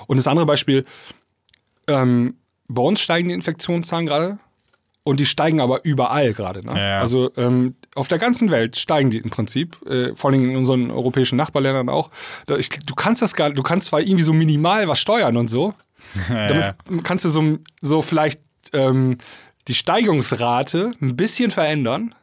[0.08, 0.86] Und das andere Beispiel,
[1.88, 2.38] ähm,
[2.70, 4.40] bei uns steigen die Infektionszahlen gerade
[5.04, 6.66] und die steigen aber überall gerade.
[6.66, 6.74] Ne?
[6.76, 7.00] Ja.
[7.00, 10.92] Also ähm, auf der ganzen Welt steigen die im Prinzip, äh, vor allem in unseren
[10.92, 12.10] europäischen Nachbarländern auch.
[12.58, 15.74] Ich, du kannst das gar, du kannst zwar irgendwie so minimal was steuern und so.
[16.30, 18.40] Damit kannst du so, so vielleicht
[18.74, 19.18] ähm,
[19.68, 22.14] die Steigungsrate ein bisschen verändern.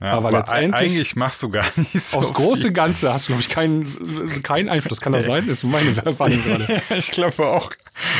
[0.00, 0.74] Ja, aber, aber letztendlich.
[0.74, 2.18] Eigentlich machst du gar nicht so.
[2.18, 5.00] Aufs große Ganze hast du, glaube ich, keinen, keinen Einfluss.
[5.00, 5.46] Kann das sein?
[5.46, 6.82] Das ist meine Erfahrung gerade.
[6.90, 7.70] ich glaube auch.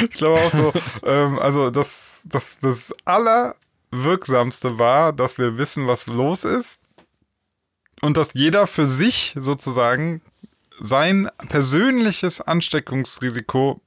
[0.09, 0.73] Ich glaube auch so.
[1.05, 2.95] ähm, also, das, das, das
[3.95, 6.81] Allerwirksamste war, dass wir wissen, was los ist.
[8.03, 10.21] Und dass jeder für sich sozusagen
[10.81, 13.81] sein persönliches Ansteckungsrisiko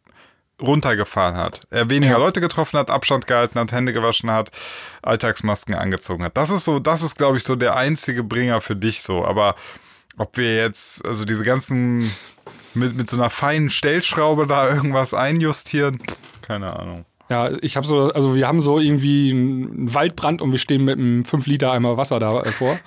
[0.60, 1.62] runtergefahren hat.
[1.70, 2.18] Er weniger ja.
[2.18, 4.50] Leute getroffen hat, Abstand gehalten hat, Hände gewaschen hat,
[5.04, 6.36] Alltagsmasken angezogen hat.
[6.36, 9.24] Das ist so, das ist, glaube ich, so der einzige Bringer für dich so.
[9.24, 9.56] Aber
[10.18, 12.12] ob wir jetzt, also diese ganzen,
[12.74, 16.02] mit, mit so einer feinen Stellschraube da irgendwas einjustieren,
[16.42, 17.06] keine Ahnung.
[17.30, 20.98] Ja, ich habe so, also wir haben so irgendwie einen Waldbrand und wir stehen mit
[20.98, 22.74] einem 5 Liter Eimer Wasser davor.
[22.74, 22.78] Äh,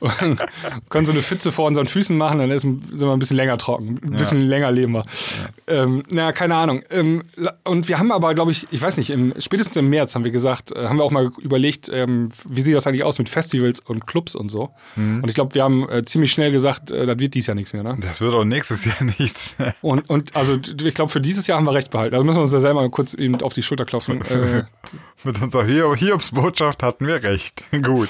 [0.88, 3.58] können so eine Pfütze vor unseren Füßen machen, dann ist, sind wir ein bisschen länger
[3.58, 4.46] trocken, ein bisschen ja.
[4.46, 5.04] länger leben wir.
[5.68, 5.82] Ja.
[5.82, 6.82] Ähm, naja, keine Ahnung.
[6.90, 7.22] Ähm,
[7.64, 10.30] und wir haben aber, glaube ich, ich weiß nicht, im, spätestens im März haben wir
[10.30, 13.80] gesagt, äh, haben wir auch mal überlegt, ähm, wie sieht das eigentlich aus mit Festivals
[13.80, 14.70] und Clubs und so.
[14.96, 15.22] Mhm.
[15.22, 17.72] Und ich glaube, wir haben äh, ziemlich schnell gesagt, äh, das wird dieses Jahr nichts
[17.72, 17.82] mehr.
[17.82, 17.96] Ne?
[18.00, 19.74] Das wird auch nächstes Jahr nichts mehr.
[19.82, 22.14] Und, und also ich glaube, für dieses Jahr haben wir recht behalten.
[22.14, 24.22] Also müssen wir uns ja selber kurz eben auf die Schulter klopfen.
[24.28, 24.64] Äh,
[25.24, 27.64] mit unserer Hiobsbotschaft hatten wir recht.
[27.82, 28.08] Gut.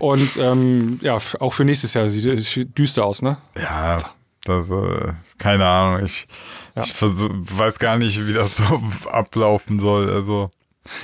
[0.00, 3.38] Und ähm, ja, auch für nächstes Jahr sieht es düster aus, ne?
[3.56, 3.98] Ja,
[4.44, 6.04] das, äh, keine Ahnung.
[6.04, 6.26] Ich,
[6.74, 6.82] ja.
[6.82, 10.10] ich versuch, weiß gar nicht, wie das so ablaufen soll.
[10.10, 10.50] Also.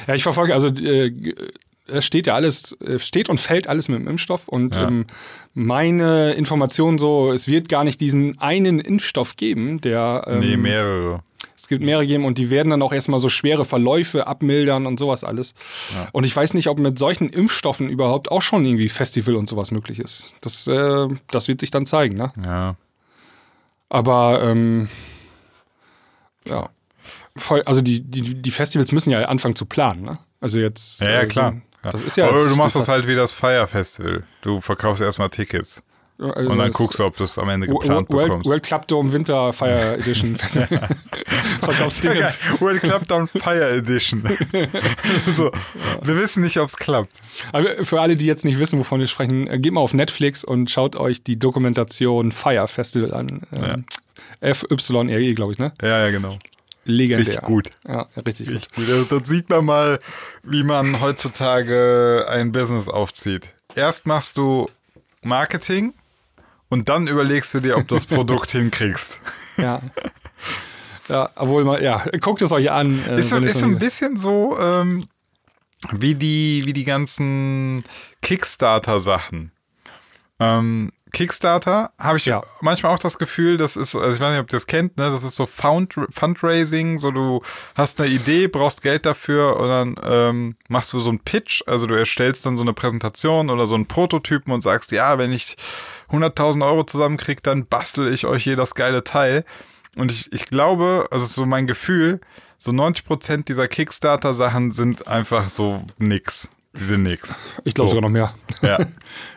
[0.07, 1.35] Ja, ich verfolge, also äh,
[1.87, 4.89] es steht ja alles, steht und fällt alles mit dem Impfstoff und ja.
[4.89, 5.07] ähm,
[5.55, 10.25] meine Information so, es wird gar nicht diesen einen Impfstoff geben, der.
[10.27, 11.23] Ähm, nee, mehrere.
[11.63, 14.99] Es gibt mehrere geben und die werden dann auch erstmal so schwere Verläufe abmildern und
[14.99, 15.55] sowas alles.
[15.95, 16.09] Ja.
[16.11, 19.71] Und ich weiß nicht, ob mit solchen Impfstoffen überhaupt auch schon irgendwie Festival und sowas
[19.71, 20.35] möglich ist.
[20.41, 22.31] Das, äh, das wird sich dann zeigen, ne?
[22.45, 22.75] Ja.
[23.91, 24.89] Aber ähm,
[26.49, 26.69] ja.
[27.37, 30.19] Voll, also die, die, die Festivals müssen ja anfangen zu planen, ne?
[30.41, 31.01] Also jetzt.
[31.01, 31.63] Ja, ja klar.
[31.85, 31.91] Ja.
[31.93, 32.29] Das ist ja.
[32.29, 34.25] Aber du machst das halt wie das Fire Festival.
[34.41, 35.85] Du verkaufst erstmal Tickets.
[36.31, 38.47] Also und dann guckst du, ob du es am Ende geplant World, bekommst.
[38.47, 40.37] World Club Dome Winter Fire Edition.
[41.61, 42.39] Verkaufstickets.
[42.61, 44.23] World Club Dome Fire Edition.
[45.37, 45.51] so,
[46.03, 47.20] wir wissen nicht, ob es klappt.
[47.53, 50.45] Aber für alle, die jetzt nicht wissen, wovon wir sprechen, äh, geht mal auf Netflix
[50.45, 53.43] und schaut euch die Dokumentation Fire Festival an.
[53.55, 53.85] Ähm,
[54.41, 54.55] ja.
[54.55, 55.73] FYRE, glaube ich, ne?
[55.81, 56.39] Ja, ja, genau.
[56.85, 57.27] Legendär.
[57.27, 57.70] Richtig gut.
[57.87, 58.87] Ja, richtig, richtig gut.
[58.87, 58.95] gut.
[58.95, 60.01] Also, dort sieht man mal,
[60.43, 63.53] wie man heutzutage ein Business aufzieht.
[63.75, 64.68] Erst machst du
[65.23, 65.95] Marketing
[66.73, 69.20] und dann überlegst du dir, ob du das Produkt hinkriegst.
[69.59, 69.83] Ja.
[71.07, 73.05] Ja, obwohl man, ja, guckt es euch an.
[73.07, 75.07] Äh, ist so, ist so ein bisschen so ähm,
[75.91, 77.85] wie, die, wie die ganzen
[78.23, 79.53] Kickstarter-Sachen.
[80.41, 82.43] Ähm, Kickstarter habe ich ja.
[82.61, 85.11] manchmal auch das Gefühl, das ist, also ich weiß nicht, ob ihr das kennt, ne,
[85.11, 87.43] das ist so Fund, Fundraising, so du
[87.75, 91.87] hast eine Idee, brauchst Geld dafür und dann ähm, machst du so einen Pitch, also
[91.87, 95.57] du erstellst dann so eine Präsentation oder so einen Prototypen und sagst, ja, wenn ich
[96.11, 99.45] 100.000 Euro zusammenkriege, dann bastel ich euch hier das geile Teil.
[99.97, 102.21] Und ich, ich glaube, also so mein Gefühl,
[102.59, 106.51] so 90 Prozent dieser Kickstarter-Sachen sind einfach so nix.
[106.75, 107.39] Die sind nix.
[107.64, 107.97] Ich glaube So.
[107.97, 108.35] sogar noch mehr.
[108.62, 108.79] Ja.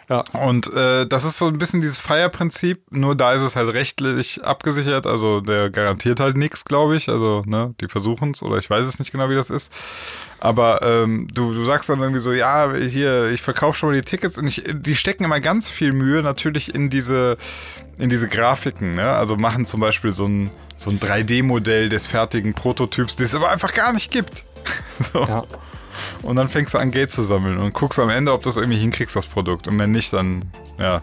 [0.07, 0.23] Ja.
[0.33, 4.43] Und äh, das ist so ein bisschen dieses Feierprinzip, nur da ist es halt rechtlich
[4.43, 7.09] abgesichert, also der garantiert halt nichts, glaube ich.
[7.09, 9.73] Also, ne, die versuchen es oder ich weiß es nicht genau, wie das ist.
[10.39, 14.01] Aber ähm, du, du sagst dann irgendwie so, ja, hier, ich verkaufe schon mal die
[14.01, 17.37] Tickets und ich, die stecken immer ganz viel Mühe natürlich in diese,
[17.97, 19.09] in diese Grafiken, ne?
[19.09, 23.49] Also machen zum Beispiel so ein, so ein 3D-Modell des fertigen Prototyps, das es aber
[23.49, 24.43] einfach gar nicht gibt.
[25.13, 25.23] so.
[25.23, 25.45] Ja.
[26.21, 28.57] Und dann fängst du an, Geld zu sammeln und guckst am Ende, ob du es
[28.57, 29.67] irgendwie hinkriegst, das Produkt.
[29.67, 30.43] Und wenn nicht, dann,
[30.77, 31.01] ja.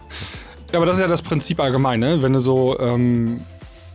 [0.71, 2.21] Ja, aber das ist ja das Prinzip allgemein, ne?
[2.21, 3.41] Wenn du so ähm,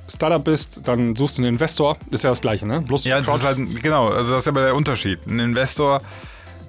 [0.09, 1.97] Startup bist, dann suchst du einen Investor.
[2.11, 2.81] Ist ja das Gleiche, ne?
[2.81, 5.27] Bloß Ja, das ist halt, genau, also das ist aber der Unterschied.
[5.27, 6.01] Ein Investor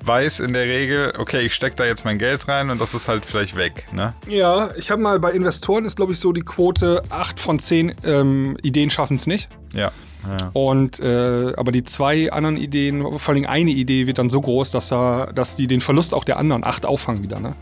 [0.06, 3.08] weiß in der Regel, okay, ich stecke da jetzt mein Geld rein und das ist
[3.08, 4.14] halt vielleicht weg, ne?
[4.28, 7.95] Ja, ich habe mal bei Investoren ist, glaube ich, so die Quote 8 von 10
[8.04, 9.50] ähm, Ideen schaffen es nicht.
[9.74, 9.91] Ja.
[10.28, 10.50] ja.
[10.54, 14.72] Und äh, aber die zwei anderen Ideen, vor allem eine Idee wird dann so groß,
[14.72, 17.56] dass er, dass die den Verlust auch der anderen acht auffangen wieder, ne?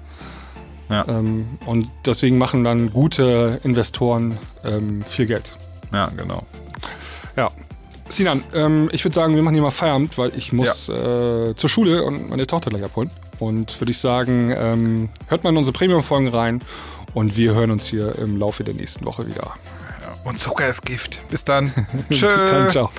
[0.90, 1.06] Ja.
[1.08, 5.58] Ähm, und deswegen machen dann gute Investoren ähm, viel Geld.
[5.92, 6.46] Ja, genau.
[7.36, 7.52] Ja.
[8.10, 11.70] Sinan, ähm, ich würde sagen, wir machen hier mal Feierabend, weil ich muss äh, zur
[11.70, 13.12] Schule und meine Tochter gleich abholen.
[13.40, 16.62] Und würde ich sagen, ähm, hört mal in unsere Premium-Folgen rein
[17.14, 19.56] und wir hören uns hier im Laufe der nächsten Woche wieder.
[20.24, 21.22] Und Zucker ist Gift.
[21.30, 21.72] Bis dann.
[22.10, 22.90] Bis dann, ciao.